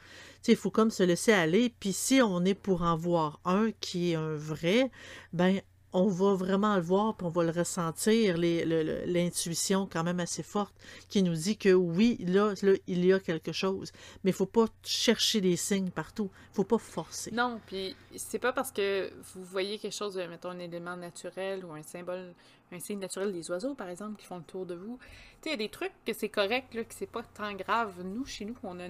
Il 0.47 0.55
faut 0.55 0.71
comme 0.71 0.91
se 0.91 1.03
laisser 1.03 1.33
aller, 1.33 1.73
puis 1.79 1.91
si 1.91 2.21
on 2.21 2.45
est 2.45 2.53
pour 2.53 2.81
en 2.83 2.95
voir 2.95 3.41
un 3.43 3.71
qui 3.81 4.12
est 4.12 4.15
un 4.15 4.36
vrai, 4.36 4.89
ben 5.33 5.62
on 5.97 6.05
va 6.10 6.36
vraiment 6.36 6.75
le 6.75 6.81
voir, 6.83 7.15
puis 7.15 7.25
on 7.25 7.31
va 7.31 7.43
le 7.43 7.49
ressentir, 7.49 8.38
l'intuition 8.38 9.89
quand 9.91 10.03
même 10.03 10.19
assez 10.19 10.43
forte 10.43 10.75
qui 11.10 11.23
nous 11.23 11.33
dit 11.33 11.57
que 11.57 11.73
oui, 11.73 12.17
là, 12.19 12.53
il 12.86 13.03
y 13.03 13.12
a 13.12 13.19
quelque 13.19 13.51
chose. 13.51 13.91
Mais 14.23 14.29
il 14.29 14.33
faut 14.36 14.45
pas 14.45 14.67
chercher 14.83 15.41
des 15.41 15.55
signes 15.55 15.89
partout. 15.89 16.29
il 16.51 16.55
faut 16.55 16.63
pas 16.63 16.77
forcer. 16.77 17.31
Non, 17.31 17.60
puis 17.65 17.95
c'est 18.15 18.38
pas 18.38 18.53
parce 18.53 18.71
que 18.71 19.12
vous 19.33 19.43
voyez 19.43 19.79
quelque 19.79 19.95
chose, 19.95 20.17
mettons 20.29 20.51
un 20.51 20.60
élément 20.60 20.95
naturel 20.95 21.65
ou 21.65 21.73
un 21.73 21.81
symbole, 21.81 22.36
un 22.71 22.79
signe 22.79 22.99
naturel 22.99 23.33
des 23.33 23.49
oiseaux, 23.49 23.73
par 23.73 23.89
exemple, 23.89 24.19
qui 24.19 24.27
font 24.27 24.38
le 24.38 24.43
tour 24.43 24.67
de 24.67 24.75
vous. 24.75 24.99
Tu 25.41 25.49
il 25.49 25.51
y 25.51 25.53
a 25.55 25.57
des 25.57 25.69
trucs 25.69 25.93
que 26.05 26.13
c'est 26.13 26.29
correct, 26.29 26.75
là, 26.75 26.83
que 26.83 26.93
c'est 26.93 27.10
pas 27.10 27.23
tant 27.23 27.53
grave. 27.53 28.03
Nous, 28.03 28.25
chez 28.27 28.45
nous, 28.45 28.55
on, 28.62 28.79
a 28.79 28.88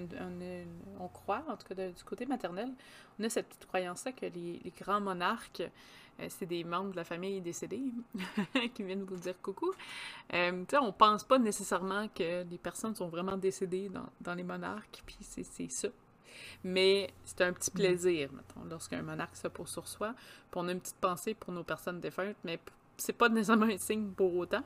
on, 1.00 1.08
croit, 1.08 1.46
en 1.48 1.56
tout 1.56 1.74
cas 1.74 1.76
du 1.76 2.04
côté 2.04 2.26
maternel, 2.26 2.70
on 3.18 3.24
a 3.24 3.30
cette 3.30 3.48
petite 3.48 3.66
croyance-là 3.68 4.12
que 4.12 4.26
les, 4.26 4.74
grands 4.78 5.00
monarques, 5.00 5.62
euh, 5.62 5.70
c'est 6.30 6.46
des 6.46 6.64
membres 6.64 6.92
de 6.92 6.96
la 6.96 7.04
famille 7.04 7.42
décédés 7.42 7.92
qui 8.74 8.84
viennent 8.84 9.04
vous 9.04 9.18
dire 9.18 9.40
coucou. 9.42 9.72
Euh, 10.34 10.66
on 10.82 10.92
pense 10.92 11.24
pas 11.24 11.38
nécessairement 11.38 12.08
que 12.10 12.44
les 12.44 12.58
personnes 12.58 12.96
sont 12.96 13.08
vraiment 13.08 13.38
décédées 13.38 13.90
dans, 13.90 14.10
dans 14.22 14.34
les 14.34 14.44
monarques, 14.44 15.04
puis 15.06 15.18
c'est 15.22 15.70
ça. 15.70 15.90
Mais 16.64 17.10
c'est 17.24 17.42
un 17.42 17.54
petit 17.54 17.72
mm. 17.72 17.76
plaisir, 17.76 18.30
mettons, 18.34 18.68
lorsqu'un 18.70 19.02
monarque 19.02 19.36
se 19.36 19.48
pose 19.48 19.70
sur 19.70 19.88
soi. 19.88 20.14
Puis 20.52 20.60
on 20.60 20.68
a 20.68 20.72
une 20.72 20.80
petite 20.80 20.98
pensée 20.98 21.34
pour 21.34 21.54
nos 21.54 21.64
personnes 21.64 22.00
défuntes, 22.00 22.38
mais 22.44 22.60
c'est 22.98 23.14
pas 23.14 23.30
nécessairement 23.30 23.68
un 23.68 23.78
signe 23.78 24.10
pour 24.12 24.36
autant. 24.36 24.64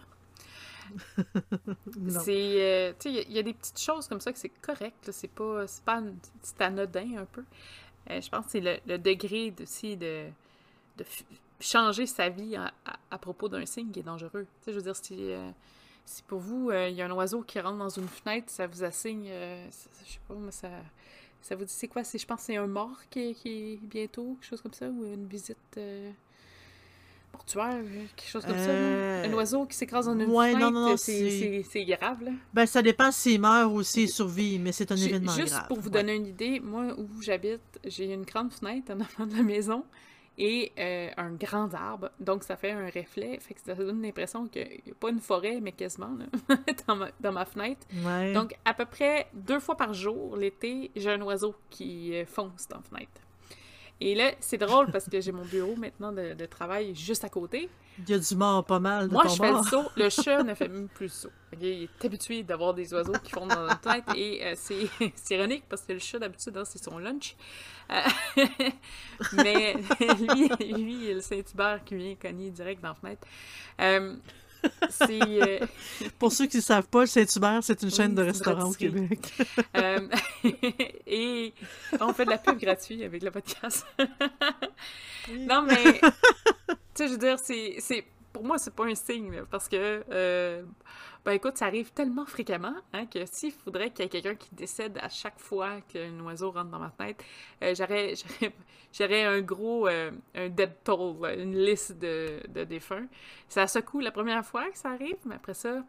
c'est 2.10 2.62
euh, 2.62 2.94
tu 3.00 3.14
sais 3.14 3.24
il 3.26 3.32
y, 3.32 3.40
a 3.40 3.44
des 3.44 3.54
petites 3.54 3.80
choses 3.80 4.10
comme 4.10 4.20
ça 4.20 4.34
que 4.34 4.40
c'est 4.40 4.50
correct 4.50 5.10
c'est 5.12 5.30
pas 5.30 5.66
c'est 5.66 5.86
pas 5.86 6.02
c'est 6.42 6.60
anodin 6.60 7.18
un 7.18 7.26
peu 7.26 7.46
euh, 8.10 8.20
je 8.20 8.30
pense 8.30 8.46
que 8.48 8.52
c'est 8.52 8.82
le, 8.86 8.98
degré 8.98 9.54
aussi 9.62 9.96
de, 9.96 10.26
de 10.98 11.06
changer 11.60 12.06
sa 12.06 12.30
vie 12.30 12.56
à, 12.56 13.18
propos 13.18 13.50
d'un 13.50 13.66
signe 13.66 13.92
qui 13.92 14.00
est 14.00 14.04
dangereux. 14.04 14.46
Tu 14.60 14.66
sais, 14.66 14.72
je 14.72 14.78
veux 14.78 14.84
dire, 14.84 14.96
si, 14.96 15.16
euh, 15.20 15.50
si 16.06 16.24
pour 16.24 16.40
vous, 16.40 16.72
il 16.72 16.94
y 16.94 17.02
a 17.02 17.06
un 17.06 17.12
oiseau 17.12 17.42
qui 17.42 17.60
rentre 17.60 17.78
dans 17.78 17.90
une 17.90 18.08
fenêtre, 18.08 18.50
ça 18.50 18.68
vous 18.68 18.84
assigne, 18.84 19.28
je 19.28 20.12
sais 20.12 20.20
pas, 20.28 20.36
mais 20.36 20.52
ça, 20.52 20.70
ça 21.42 21.56
vous 21.56 21.66
dit, 21.66 21.74
c'est 21.74 21.88
quoi? 21.88 22.04
Je 22.04 22.26
pense 22.26 22.40
que 22.40 22.46
c'est 22.46 22.58
un 22.58 22.68
mort 22.68 22.98
qui, 23.10 23.36
qui, 23.36 23.74
est 23.74 23.80
bientôt, 23.82 24.38
quelque 24.40 24.50
chose 24.50 24.62
comme 24.62 24.74
ça, 24.74 24.88
ou 24.88 25.06
une 25.06 25.28
visite 25.28 25.80
mortuaire, 27.34 27.84
quelque 28.16 28.30
chose 28.30 28.46
comme 28.46 28.58
ça. 28.58 28.72
Un 28.72 29.34
oiseau 29.34 29.66
qui 29.66 29.76
s'écrase 29.76 30.06
dans 30.06 30.14
une 30.14 30.30
ouais, 30.30 30.54
fenêtre, 30.54 30.98
c'est 30.98 31.86
grave. 31.86 32.24
Là. 32.24 32.32
Ben, 32.54 32.66
ça 32.66 32.82
dépend 32.82 33.12
s'il 33.12 33.40
meurt 33.40 33.72
ou 33.72 33.84
s'il 33.84 34.10
survit, 34.10 34.60
mais 34.60 34.72
c'est 34.72 34.92
un 34.92 34.96
événement 34.96 35.32
juste 35.32 35.50
grave. 35.50 35.62
Juste 35.62 35.68
pour 35.68 35.80
vous 35.80 35.90
donner 35.90 36.16
une 36.16 36.28
idée, 36.28 36.60
moi, 36.60 36.94
où 36.98 37.22
j'habite, 37.22 37.62
j'ai 37.86 38.14
une 38.14 38.24
grande 38.24 38.52
fenêtre 38.54 38.92
en 38.94 39.00
avant 39.00 39.26
de 39.32 39.36
la 39.36 39.44
maison 39.44 39.84
et 40.42 40.72
euh, 40.80 41.10
un 41.18 41.32
grand 41.34 41.72
arbre. 41.76 42.10
Donc, 42.20 42.44
ça 42.44 42.58
fait 42.58 42.72
un 42.72 42.88
reflet. 42.88 43.38
Fait 43.40 43.54
que 43.54 43.62
ça 43.62 43.76
donne 43.76 44.02
l'impression 44.02 44.48
qu'il 44.48 44.82
n'y 44.86 44.92
a 44.92 44.96
pas 45.00 45.12
une 45.12 45.20
forêt, 45.20 45.60
mais 45.62 45.72
quasiment 45.72 46.18
dans, 46.88 46.96
ma, 46.96 47.10
dans, 47.20 47.32
ma, 47.32 47.46
fenêtre. 47.46 47.86
Donc, 48.34 48.56
à 48.66 48.74
peu 48.74 48.86
près 48.86 49.28
deux 49.34 49.60
fois 49.60 49.78
par 49.78 49.94
jour, 49.94 50.36
l'été, 50.36 50.90
j'ai 50.96 51.12
un 51.12 51.22
oiseau 51.22 51.54
qui 51.70 52.16
euh, 52.16 52.26
fonce 52.26 52.68
dans 52.68 52.78
la 52.78 52.82
fenêtre. 52.82 53.22
Et 54.04 54.16
là, 54.16 54.32
c'est 54.40 54.58
drôle 54.58 54.92
parce 54.92 55.08
que 55.08 55.22
j'ai 55.22 55.32
mon 55.32 55.46
bureau 55.46 55.76
maintenant 55.76 56.12
de, 56.12 56.46
travail 56.48 56.96
juste 56.96 57.24
à 57.24 57.30
côté. 57.30 57.70
Il 58.00 58.10
y 58.10 58.14
a 58.16 58.18
du 58.18 58.36
mort 58.36 58.66
pas 58.66 58.80
mal 58.80 59.08
de 59.08 59.14
Moi, 59.14 59.26
je 59.28 59.36
fais 59.36 59.52
le 59.52 59.62
saut. 59.62 59.86
Le 59.96 60.10
chat 60.24 60.42
ne 60.42 60.56
fait 60.56 60.68
même 60.68 60.90
plus 60.90 61.06
le 61.06 61.10
saut. 61.10 61.30
Il 61.54 61.64
est 61.66 62.06
habitué 62.06 62.42
d'avoir 62.42 62.74
des 62.74 62.92
oiseaux 62.96 63.14
qui 63.24 63.32
font 63.32 63.46
dans 63.46 63.62
la 63.62 63.76
tête 63.76 64.06
et 64.16 64.44
euh, 64.44 64.54
c'est 64.58 65.36
ironique 65.36 65.66
parce 65.70 65.84
que 65.84 65.94
le 65.94 66.00
chat, 66.00 66.18
d'habitude, 66.18 66.58
hein, 66.58 66.66
c'est 66.66 66.84
son 66.84 66.98
lunch. 66.98 67.36
Euh, 67.92 68.02
mais 69.34 69.76
lui, 70.00 70.50
lui, 70.74 70.94
il 70.94 71.04
y 71.04 71.12
a 71.12 71.14
le 71.14 71.22
Saint-Hubert 71.22 71.84
qui 71.86 71.94
vient 71.94 72.16
cogner 72.16 72.50
direct 72.50 72.82
dans 72.82 72.90
la 72.90 72.96
fenêtre. 72.96 73.28
Euh, 73.82 74.16
euh, 75.10 75.60
Pour 76.20 76.32
ceux 76.32 76.48
qui 76.48 76.58
ne 76.58 76.62
savent 76.62 76.88
pas, 76.88 77.02
le 77.02 77.06
Saint-Hubert, 77.08 77.60
c'est 77.64 77.82
une 77.82 77.92
chaîne 77.92 78.16
de 78.16 78.22
restaurants 78.22 78.70
au 78.70 78.74
Québec. 78.74 79.20
Euh, 79.78 80.08
et 81.08 81.54
on 82.00 82.14
fait 82.14 82.26
de 82.26 82.30
la 82.30 82.38
pub 82.38 82.60
gratuite 82.60 83.02
avec 83.04 83.24
le 83.24 83.32
podcast. 83.32 83.86
Non, 85.32 85.64
mais, 85.64 86.00
tu 86.00 86.08
sais, 86.94 87.08
je 87.08 87.14
veux 87.14 87.18
dire, 87.18 87.38
c'est, 87.40 88.06
pour 88.34 88.44
moi, 88.44 88.58
c'est 88.58 88.74
pas 88.74 88.86
un 88.86 88.96
signe, 88.96 89.44
parce 89.50 89.68
que 89.68 90.04
euh, 90.10 90.64
ben 91.24 91.34
écoute, 91.34 91.58
ça 91.58 91.66
arrive 91.66 91.92
tellement 91.92 92.26
fréquemment 92.26 92.76
hein, 92.94 93.06
que 93.06 93.26
s'il 93.26 93.52
faudrait 93.52 93.92
qu'il 93.92 94.04
y 94.04 94.06
ait 94.06 94.10
quelqu'un 94.10 94.36
qui 94.36 94.54
décède 94.56 94.98
à 95.02 95.10
chaque 95.10 95.40
fois 95.40 95.82
qu'un 95.82 96.20
oiseau 96.22 96.52
rentre 96.52 96.70
dans 96.70 96.80
ma 96.80 96.90
fenêtre, 96.90 97.24
euh, 97.62 97.76
j'aurais, 97.78 98.14
j'aurais, 98.92 99.24
un 99.24 99.42
gros 99.42 99.88
euh, 99.88 100.12
un 100.36 100.50
dead 100.50 100.74
toll, 100.84 101.26
une 101.38 101.58
liste 101.58 102.00
de, 102.00 102.42
de 102.50 102.64
défunts. 102.64 103.08
Ça 103.48 103.68
secoue 103.68 104.00
la 104.00 104.12
première 104.12 104.46
fois 104.46 104.70
que 104.70 104.78
ça 104.78 104.90
arrive, 104.90 105.18
mais 105.26 105.36
après 105.36 105.54
ça, 105.54 105.84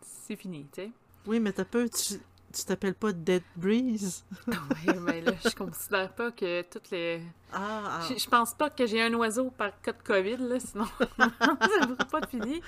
c'est 0.00 0.36
fini, 0.36 0.66
tu 0.72 0.82
sais. 0.82 0.90
Oui, 1.26 1.40
mais 1.40 1.52
t'as 1.52 1.64
peu, 1.64 1.88
tu, 1.88 2.14
tu 2.52 2.64
t'appelles 2.64 2.94
pas 2.94 3.12
Dead 3.12 3.42
Breeze? 3.56 4.24
oui, 4.46 4.94
mais 5.00 5.20
là, 5.20 5.32
je 5.44 5.54
considère 5.54 6.12
pas 6.12 6.30
que 6.30 6.62
toutes 6.62 6.90
les. 6.90 7.22
Ah, 7.52 7.82
ah. 7.86 8.08
Je, 8.08 8.28
pense 8.28 8.54
pas 8.54 8.70
que 8.70 8.86
j'ai 8.86 9.02
un 9.02 9.12
oiseau 9.14 9.50
par 9.50 9.80
cas 9.80 9.92
de 9.92 10.02
COVID, 10.02 10.36
là, 10.36 10.60
sinon 10.60 10.84
ça 11.18 11.86
ne 11.86 11.94
pas 11.94 12.20
de 12.20 12.26
fini. 12.26 12.62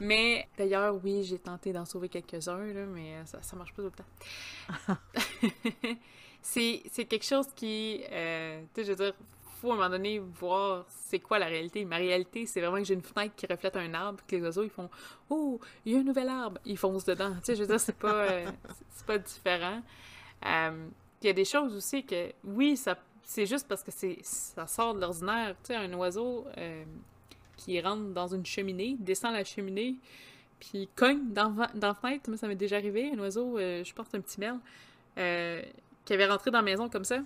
Mais 0.00 0.48
d'ailleurs, 0.58 0.98
oui, 1.02 1.24
j'ai 1.24 1.38
tenté 1.38 1.72
d'en 1.72 1.84
sauver 1.84 2.08
quelques-uns, 2.08 2.86
mais 2.86 3.24
ça, 3.24 3.40
ça 3.40 3.56
marche 3.56 3.72
pas 3.72 3.82
tout 3.82 3.92
le 3.96 4.94
temps. 4.94 4.96
c'est, 6.42 6.82
quelque 7.08 7.24
chose 7.24 7.46
qui, 7.54 8.02
euh, 8.10 8.62
tu 8.74 8.80
sais, 8.80 8.84
je 8.84 8.92
veux 8.92 9.04
dire, 9.04 9.14
à 9.70 9.74
un 9.74 9.76
moment 9.76 9.90
donné 9.90 10.18
voir 10.18 10.84
c'est 10.88 11.18
quoi 11.18 11.38
la 11.38 11.46
réalité. 11.46 11.84
Ma 11.84 11.96
réalité, 11.96 12.46
c'est 12.46 12.60
vraiment 12.60 12.78
que 12.78 12.84
j'ai 12.84 12.94
une 12.94 13.02
fenêtre 13.02 13.34
qui 13.36 13.46
reflète 13.46 13.76
un 13.76 13.92
arbre, 13.94 14.20
que 14.26 14.36
les 14.36 14.42
oiseaux, 14.42 14.64
ils 14.64 14.70
font 14.70 14.90
«Oh, 15.30 15.60
il 15.84 15.92
y 15.92 15.96
a 15.96 16.00
un 16.00 16.04
nouvel 16.04 16.28
arbre!» 16.28 16.58
Ils 16.64 16.78
foncent 16.78 17.04
dedans. 17.04 17.34
Tu 17.36 17.44
sais, 17.44 17.56
je 17.56 17.62
veux 17.62 17.68
dire, 17.68 17.80
c'est 17.80 17.96
pas, 17.96 18.14
euh, 18.14 18.46
pas 19.06 19.18
différent. 19.18 19.82
Euh, 20.44 20.86
il 21.22 21.26
y 21.26 21.30
a 21.30 21.32
des 21.32 21.44
choses 21.44 21.74
aussi 21.74 22.04
que, 22.04 22.32
oui, 22.44 22.76
ça 22.76 22.98
c'est 23.22 23.46
juste 23.46 23.66
parce 23.66 23.82
que 23.82 23.90
c'est 23.90 24.18
ça 24.22 24.66
sort 24.68 24.94
de 24.94 25.00
l'ordinaire. 25.00 25.56
Tu 25.64 25.68
sais, 25.68 25.74
un 25.74 25.92
oiseau, 25.94 26.46
qui 27.56 27.80
rentre 27.80 28.12
dans 28.12 28.28
une 28.28 28.44
cheminée, 28.44 28.96
descend 29.00 29.32
la 29.32 29.42
cheminée, 29.42 29.96
puis 30.60 30.88
cogne 30.94 31.32
dans, 31.32 31.50
dans 31.74 31.88
la 31.88 31.94
fenêtre. 31.94 32.28
Moi, 32.28 32.36
ça 32.36 32.46
m'est 32.46 32.54
déjà 32.54 32.76
arrivé. 32.76 33.10
Un 33.12 33.18
oiseau, 33.18 33.58
euh, 33.58 33.82
je 33.82 33.92
pense 33.92 34.06
un 34.14 34.20
petit 34.20 34.38
merle, 34.38 34.58
euh, 35.18 35.62
qui 36.04 36.12
avait 36.12 36.26
rentré 36.26 36.50
dans 36.50 36.58
la 36.58 36.64
maison 36.64 36.88
comme 36.88 37.04
ça. 37.04 37.18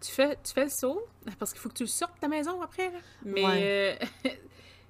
Tu 0.00 0.12
fais, 0.12 0.36
tu 0.44 0.52
fais 0.52 0.64
le 0.64 0.70
saut, 0.70 1.06
parce 1.38 1.52
qu'il 1.52 1.60
faut 1.60 1.68
que 1.68 1.74
tu 1.74 1.86
sortes 1.86 2.14
de 2.16 2.20
ta 2.20 2.28
maison 2.28 2.60
après. 2.60 2.92
Mais, 3.24 3.96
euh, 4.00 4.06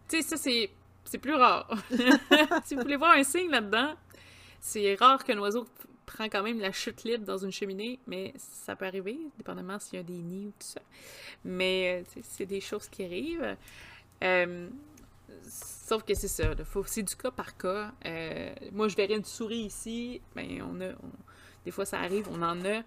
tu 0.09 0.21
sais, 0.21 0.23
ça, 0.23 0.37
c'est, 0.37 0.71
c'est 1.05 1.19
plus 1.19 1.35
rare. 1.35 1.69
si 2.65 2.75
vous 2.75 2.83
voulez 2.83 2.97
voir 2.97 3.13
un 3.13 3.23
signe 3.23 3.51
là-dedans, 3.51 3.95
c'est 4.61 4.95
rare 4.97 5.23
qu'un 5.25 5.39
oiseau 5.39 5.67
prend 6.07 6.25
quand 6.25 6.43
même 6.43 6.61
la 6.61 6.73
chute 6.73 7.05
libre 7.05 7.25
dans 7.25 7.39
une 7.39 7.53
cheminée, 7.53 7.99
mais 8.07 8.33
ça 8.37 8.77
peut 8.77 8.87
arriver, 8.87 9.19
dépendamment 9.37 9.79
s'il 9.79 9.97
y 9.97 10.01
a 10.01 10.03
des 10.03 10.19
nids 10.19 10.47
ou 10.47 10.51
tout 10.51 10.67
ça. 10.67 10.81
Mais 11.45 12.05
c'est 12.23 12.47
des 12.47 12.61
choses 12.61 12.89
qui 12.89 13.05
arrivent. 13.05 13.57
Euh, 14.23 14.69
sauf 15.43 16.05
que 16.05 16.15
c'est 16.15 16.29
ça, 16.29 16.53
c'est 16.87 17.03
du 17.03 17.17
cas 17.17 17.31
par 17.31 17.57
cas. 17.57 17.93
Euh, 18.05 18.55
moi, 18.73 18.89
je 18.89 18.97
verrais 18.97 19.17
une 19.17 19.25
souris 19.25 19.67
ici, 19.67 20.21
ben, 20.35 20.63
on 20.63 20.81
a, 20.81 20.93
des 21.65 21.71
fois 21.71 21.85
ça 21.85 22.01
arrive, 22.01 22.29
on 22.31 22.43
en 22.43 22.65
a. 22.65 22.83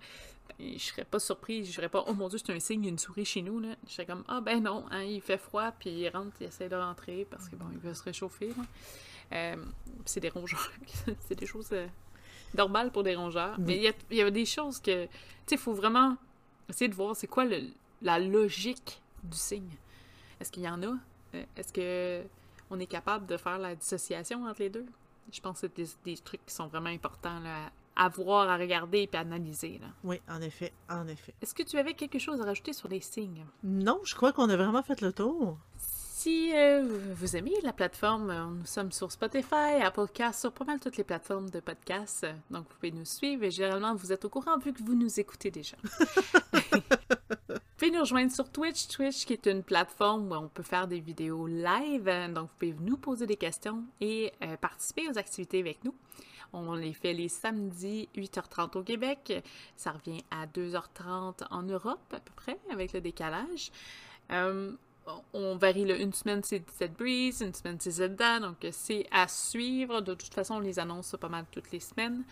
Je 0.59 0.77
serais 0.77 1.05
pas 1.05 1.19
surprise, 1.19 1.67
je 1.67 1.73
serais 1.73 1.89
pas, 1.89 2.03
oh 2.07 2.13
mon 2.13 2.27
dieu, 2.27 2.39
c'est 2.43 2.51
un 2.51 2.59
signe, 2.59 2.81
il 2.83 2.85
y 2.85 2.89
a 2.89 2.91
une 2.91 2.99
souris 2.99 3.25
chez 3.25 3.41
nous. 3.41 3.59
Là. 3.59 3.75
Je 3.87 3.93
serais 3.93 4.05
comme, 4.05 4.23
ah 4.27 4.41
ben 4.41 4.61
non, 4.61 4.85
hein, 4.91 5.03
il 5.03 5.21
fait 5.21 5.37
froid, 5.37 5.71
puis 5.71 5.89
il 5.89 6.09
rentre, 6.09 6.35
il 6.41 6.47
essaie 6.47 6.69
de 6.69 6.75
rentrer 6.75 7.25
parce 7.29 7.47
que 7.49 7.55
bon, 7.55 7.65
il 7.71 7.79
veut 7.79 7.93
se 7.93 8.03
réchauffer. 8.03 8.51
Euh, 9.31 9.55
c'est 10.05 10.19
des 10.19 10.29
rongeurs, 10.29 10.71
c'est 11.27 11.35
des 11.35 11.45
choses 11.45 11.73
normales 12.55 12.91
pour 12.91 13.03
des 13.03 13.15
rongeurs. 13.15 13.59
Mais 13.59 13.77
il 13.77 13.83
y 13.83 13.87
a, 13.87 13.93
y 14.11 14.21
a, 14.21 14.31
des 14.31 14.45
choses 14.45 14.79
que, 14.79 15.05
tu 15.05 15.11
sais, 15.45 15.55
il 15.55 15.57
faut 15.57 15.73
vraiment 15.73 16.17
essayer 16.67 16.87
de 16.87 16.95
voir 16.95 17.15
c'est 17.15 17.27
quoi 17.27 17.45
le, 17.45 17.61
la 18.01 18.19
logique 18.19 19.01
du 19.23 19.37
signe. 19.37 19.71
Est-ce 20.39 20.51
qu'il 20.51 20.63
y 20.63 20.69
en 20.69 20.81
a? 20.83 20.97
Euh, 21.35 21.43
est-ce 21.55 21.73
que 21.73 22.23
on 22.69 22.79
est 22.79 22.85
capable 22.85 23.25
de 23.25 23.37
faire 23.37 23.57
la 23.57 23.75
dissociation 23.75 24.45
entre 24.45 24.61
les 24.61 24.69
deux? 24.69 24.85
Je 25.31 25.41
pense 25.41 25.61
que 25.61 25.67
c'est 25.75 26.03
des, 26.03 26.17
trucs 26.17 26.45
qui 26.45 26.53
sont 26.53 26.67
vraiment 26.67 26.89
importants 26.89 27.41
à 27.99 28.07
voir, 28.07 28.49
à 28.49 28.57
regarder 28.57 29.09
et 29.11 29.17
à 29.17 29.19
analyser. 29.19 29.77
Là. 29.81 29.87
Oui, 30.05 30.21
en 30.29 30.41
effet, 30.41 30.71
en 30.89 31.05
effet. 31.07 31.33
Est-ce 31.41 31.53
que 31.53 31.63
tu 31.63 31.77
avais 31.77 31.93
quelque 31.93 32.17
chose 32.17 32.39
à 32.39 32.45
rajouter 32.45 32.71
sur 32.71 32.87
les 32.87 33.01
signes? 33.01 33.45
Non, 33.61 33.99
je 34.05 34.15
crois 34.15 34.31
qu'on 34.31 34.49
a 34.49 34.55
vraiment 34.55 34.81
fait 34.81 35.01
le 35.01 35.11
tour. 35.11 35.57
Si 35.77 36.51
euh, 36.55 36.87
vous 37.13 37.35
aimez 37.35 37.53
la 37.61 37.73
plateforme, 37.73 38.29
euh, 38.29 38.45
nous 38.45 38.65
sommes 38.65 38.93
sur 38.93 39.11
Spotify, 39.11 39.81
Apple 39.83 40.07
Cast, 40.13 40.39
sur 40.39 40.53
pas 40.53 40.63
mal 40.63 40.79
toutes 40.79 40.95
les 40.95 41.03
plateformes 41.03 41.49
de 41.49 41.59
podcasts. 41.59 42.25
Donc, 42.49 42.67
vous 42.69 42.75
pouvez 42.75 42.91
nous 42.91 43.05
suivre 43.05 43.43
et 43.43 43.51
généralement, 43.51 43.93
vous 43.95 44.13
êtes 44.13 44.23
au 44.23 44.29
courant 44.29 44.57
vu 44.57 44.71
que 44.71 44.81
vous 44.81 44.95
nous 44.95 45.19
écoutez 45.19 45.51
déjà. 45.51 45.75
Vous 47.49 47.85
pouvez 47.85 47.97
nous 47.97 48.01
rejoindre 48.01 48.29
sur 48.29 48.49
Twitch, 48.51 48.89
Twitch 48.89 49.25
qui 49.25 49.31
est 49.31 49.47
une 49.47 49.63
plateforme 49.63 50.29
où 50.29 50.35
on 50.35 50.49
peut 50.49 50.63
faire 50.63 50.85
des 50.85 50.99
vidéos 50.99 51.47
live. 51.47 52.11
Donc, 52.33 52.49
vous 52.49 52.55
pouvez 52.59 52.75
nous 52.81 52.97
poser 52.97 53.25
des 53.25 53.37
questions 53.37 53.85
et 54.01 54.33
euh, 54.43 54.57
participer 54.57 55.07
aux 55.09 55.17
activités 55.17 55.61
avec 55.61 55.85
nous. 55.85 55.95
On 56.53 56.73
les 56.73 56.93
fait 56.93 57.13
les 57.13 57.27
samedis 57.27 58.09
8h30 58.15 58.77
au 58.77 58.83
Québec. 58.83 59.33
Ça 59.75 59.91
revient 59.91 60.23
à 60.31 60.47
2h30 60.47 61.45
en 61.51 61.63
Europe 61.63 62.13
à 62.13 62.19
peu 62.19 62.33
près 62.35 62.59
avec 62.71 62.93
le 62.93 63.01
décalage. 63.01 63.71
Euh, 64.31 64.71
on 65.33 65.55
varie 65.57 65.85
le 65.85 65.99
une 65.99 66.13
semaine 66.13 66.41
c'est 66.43 66.63
cette 66.77 66.93
Breeze, 66.93 67.41
une 67.41 67.53
semaine 67.53 67.77
c'est 67.79 67.91
Zelda, 67.91 68.39
donc 68.39 68.57
c'est 68.71 69.07
à 69.11 69.27
suivre. 69.27 70.01
De 70.01 70.13
toute 70.13 70.33
façon, 70.33 70.55
on 70.55 70.59
les 70.59 70.79
annonce 70.79 71.15
pas 71.19 71.29
mal 71.29 71.45
toutes 71.51 71.71
les 71.71 71.79
semaines. 71.79 72.23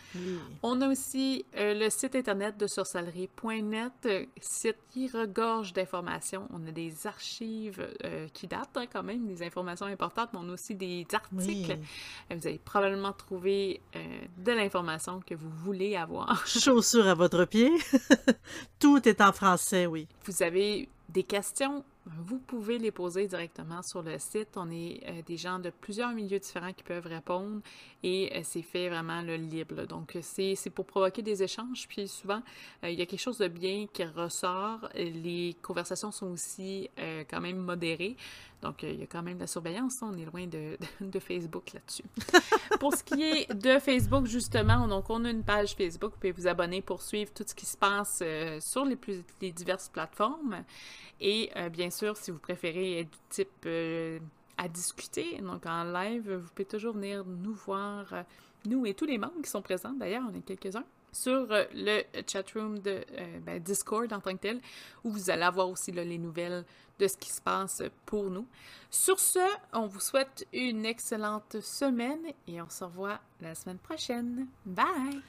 On 0.63 0.81
a 0.81 0.89
aussi 0.89 1.45
le 1.55 1.89
site 1.89 2.15
internet 2.15 2.57
de 2.57 2.67
sorcellerie.net, 2.67 4.29
site 4.39 4.77
qui 4.89 5.07
regorge 5.07 5.73
d'informations. 5.73 6.47
On 6.51 6.65
a 6.67 6.71
des 6.71 7.07
archives 7.07 7.87
qui 8.33 8.47
datent 8.47 8.75
hein, 8.75 8.85
quand 8.91 9.03
même, 9.03 9.27
des 9.27 9.43
informations 9.43 9.85
importantes, 9.85 10.29
mais 10.33 10.39
on 10.41 10.49
a 10.49 10.53
aussi 10.53 10.75
des 10.75 11.05
articles. 11.13 11.77
Vous 12.29 12.47
allez 12.47 12.59
probablement 12.59 13.13
trouver 13.13 13.81
de 14.37 14.51
l'information 14.51 15.21
que 15.25 15.35
vous 15.35 15.49
voulez 15.49 15.95
avoir. 15.95 16.45
Chaussures 16.47 17.07
à 17.07 17.13
votre 17.13 17.45
pied. 17.45 17.71
Tout 18.79 19.07
est 19.07 19.21
en 19.21 19.31
français, 19.31 19.85
oui. 19.85 20.07
Vous 20.25 20.43
avez 20.43 20.89
des 21.09 21.23
questions, 21.23 21.83
vous 22.15 22.39
pouvez 22.39 22.77
les 22.77 22.91
poser 22.91 23.27
directement 23.27 23.81
sur 23.81 24.01
le 24.01 24.17
site. 24.17 24.49
On 24.55 24.69
est 24.71 25.01
euh, 25.07 25.21
des 25.25 25.37
gens 25.37 25.59
de 25.59 25.69
plusieurs 25.69 26.11
milieux 26.11 26.39
différents 26.39 26.71
qui 26.71 26.83
peuvent 26.83 27.05
répondre 27.05 27.61
et 28.03 28.31
euh, 28.33 28.41
c'est 28.43 28.61
fait 28.61 28.89
vraiment 28.89 29.21
le 29.21 29.35
libre. 29.35 29.85
Donc, 29.85 30.17
c'est 30.21 30.69
pour 30.73 30.85
provoquer 30.85 31.21
des 31.21 31.43
échanges. 31.43 31.87
Puis 31.87 32.07
souvent, 32.07 32.41
euh, 32.83 32.89
il 32.89 32.97
y 32.97 33.01
a 33.01 33.05
quelque 33.05 33.19
chose 33.19 33.39
de 33.39 33.47
bien 33.47 33.87
qui 33.91 34.03
ressort. 34.05 34.87
Les 34.95 35.55
conversations 35.61 36.11
sont 36.11 36.27
aussi 36.27 36.89
quand 37.29 37.41
même 37.41 37.57
modérées. 37.57 38.15
Donc, 38.61 38.83
il 38.83 38.99
y 38.99 39.03
a 39.03 39.07
quand 39.07 39.21
même 39.21 39.35
de 39.35 39.41
la 39.41 39.47
surveillance. 39.47 39.99
On 40.01 40.17
est 40.17 40.25
loin 40.25 40.47
de, 40.47 40.77
Facebook 41.19 41.73
là-dessus. 41.73 42.03
pour 42.79 42.93
ce 42.93 43.03
qui 43.03 43.23
est 43.23 43.53
de 43.53 43.79
Facebook, 43.79 44.25
justement, 44.25 44.87
donc 44.87 45.09
on 45.09 45.23
a 45.25 45.29
une 45.29 45.43
page 45.43 45.75
Facebook. 45.75 46.13
Vous 46.13 46.19
pouvez 46.19 46.31
vous 46.31 46.47
abonner 46.47 46.81
pour 46.81 47.01
suivre 47.01 47.31
tout 47.33 47.43
ce 47.45 47.53
qui 47.53 47.65
se 47.65 47.77
passe 47.77 48.23
sur 48.59 48.85
les, 48.85 48.95
plus, 48.95 49.23
diverses 49.39 49.89
plateformes. 49.89 50.63
Et 51.19 51.51
bien 51.71 51.89
sûr, 51.89 52.17
si 52.17 52.31
vous 52.31 52.39
préférez 52.39 52.99
être 52.99 53.09
du 53.09 53.17
type 53.29 53.65
euh, 53.65 54.19
à 54.57 54.67
discuter, 54.67 55.39
donc 55.41 55.65
en 55.65 55.83
live, 55.83 56.33
vous 56.33 56.49
pouvez 56.49 56.65
toujours 56.65 56.93
venir 56.93 57.23
nous 57.25 57.53
voir, 57.53 58.11
euh, 58.13 58.23
nous 58.65 58.85
et 58.85 58.93
tous 58.93 59.05
les 59.05 59.17
membres 59.17 59.41
qui 59.43 59.49
sont 59.49 59.61
présents, 59.61 59.93
d'ailleurs, 59.93 60.23
on 60.29 60.35
est 60.35 60.41
quelques-uns, 60.41 60.85
sur 61.11 61.51
euh, 61.51 61.65
le 61.73 62.03
chatroom 62.27 62.79
de 62.79 63.01
ben, 63.45 63.59
Discord 63.59 64.11
en 64.11 64.19
tant 64.19 64.33
que 64.33 64.41
tel, 64.41 64.61
où 65.03 65.11
vous 65.11 65.29
allez 65.29 65.43
avoir 65.43 65.69
aussi 65.69 65.91
les 65.91 66.17
nouvelles 66.17 66.65
de 66.99 67.07
ce 67.07 67.17
qui 67.17 67.31
se 67.31 67.41
passe 67.41 67.83
pour 68.05 68.29
nous. 68.29 68.47
Sur 68.89 69.19
ce, 69.19 69.39
on 69.73 69.87
vous 69.87 69.99
souhaite 69.99 70.47
une 70.53 70.85
excellente 70.85 71.59
semaine 71.61 72.25
et 72.47 72.61
on 72.61 72.69
se 72.69 72.83
revoit 72.83 73.19
la 73.41 73.53
semaine 73.55 73.79
prochaine. 73.79 74.47
Bye! 74.65 75.21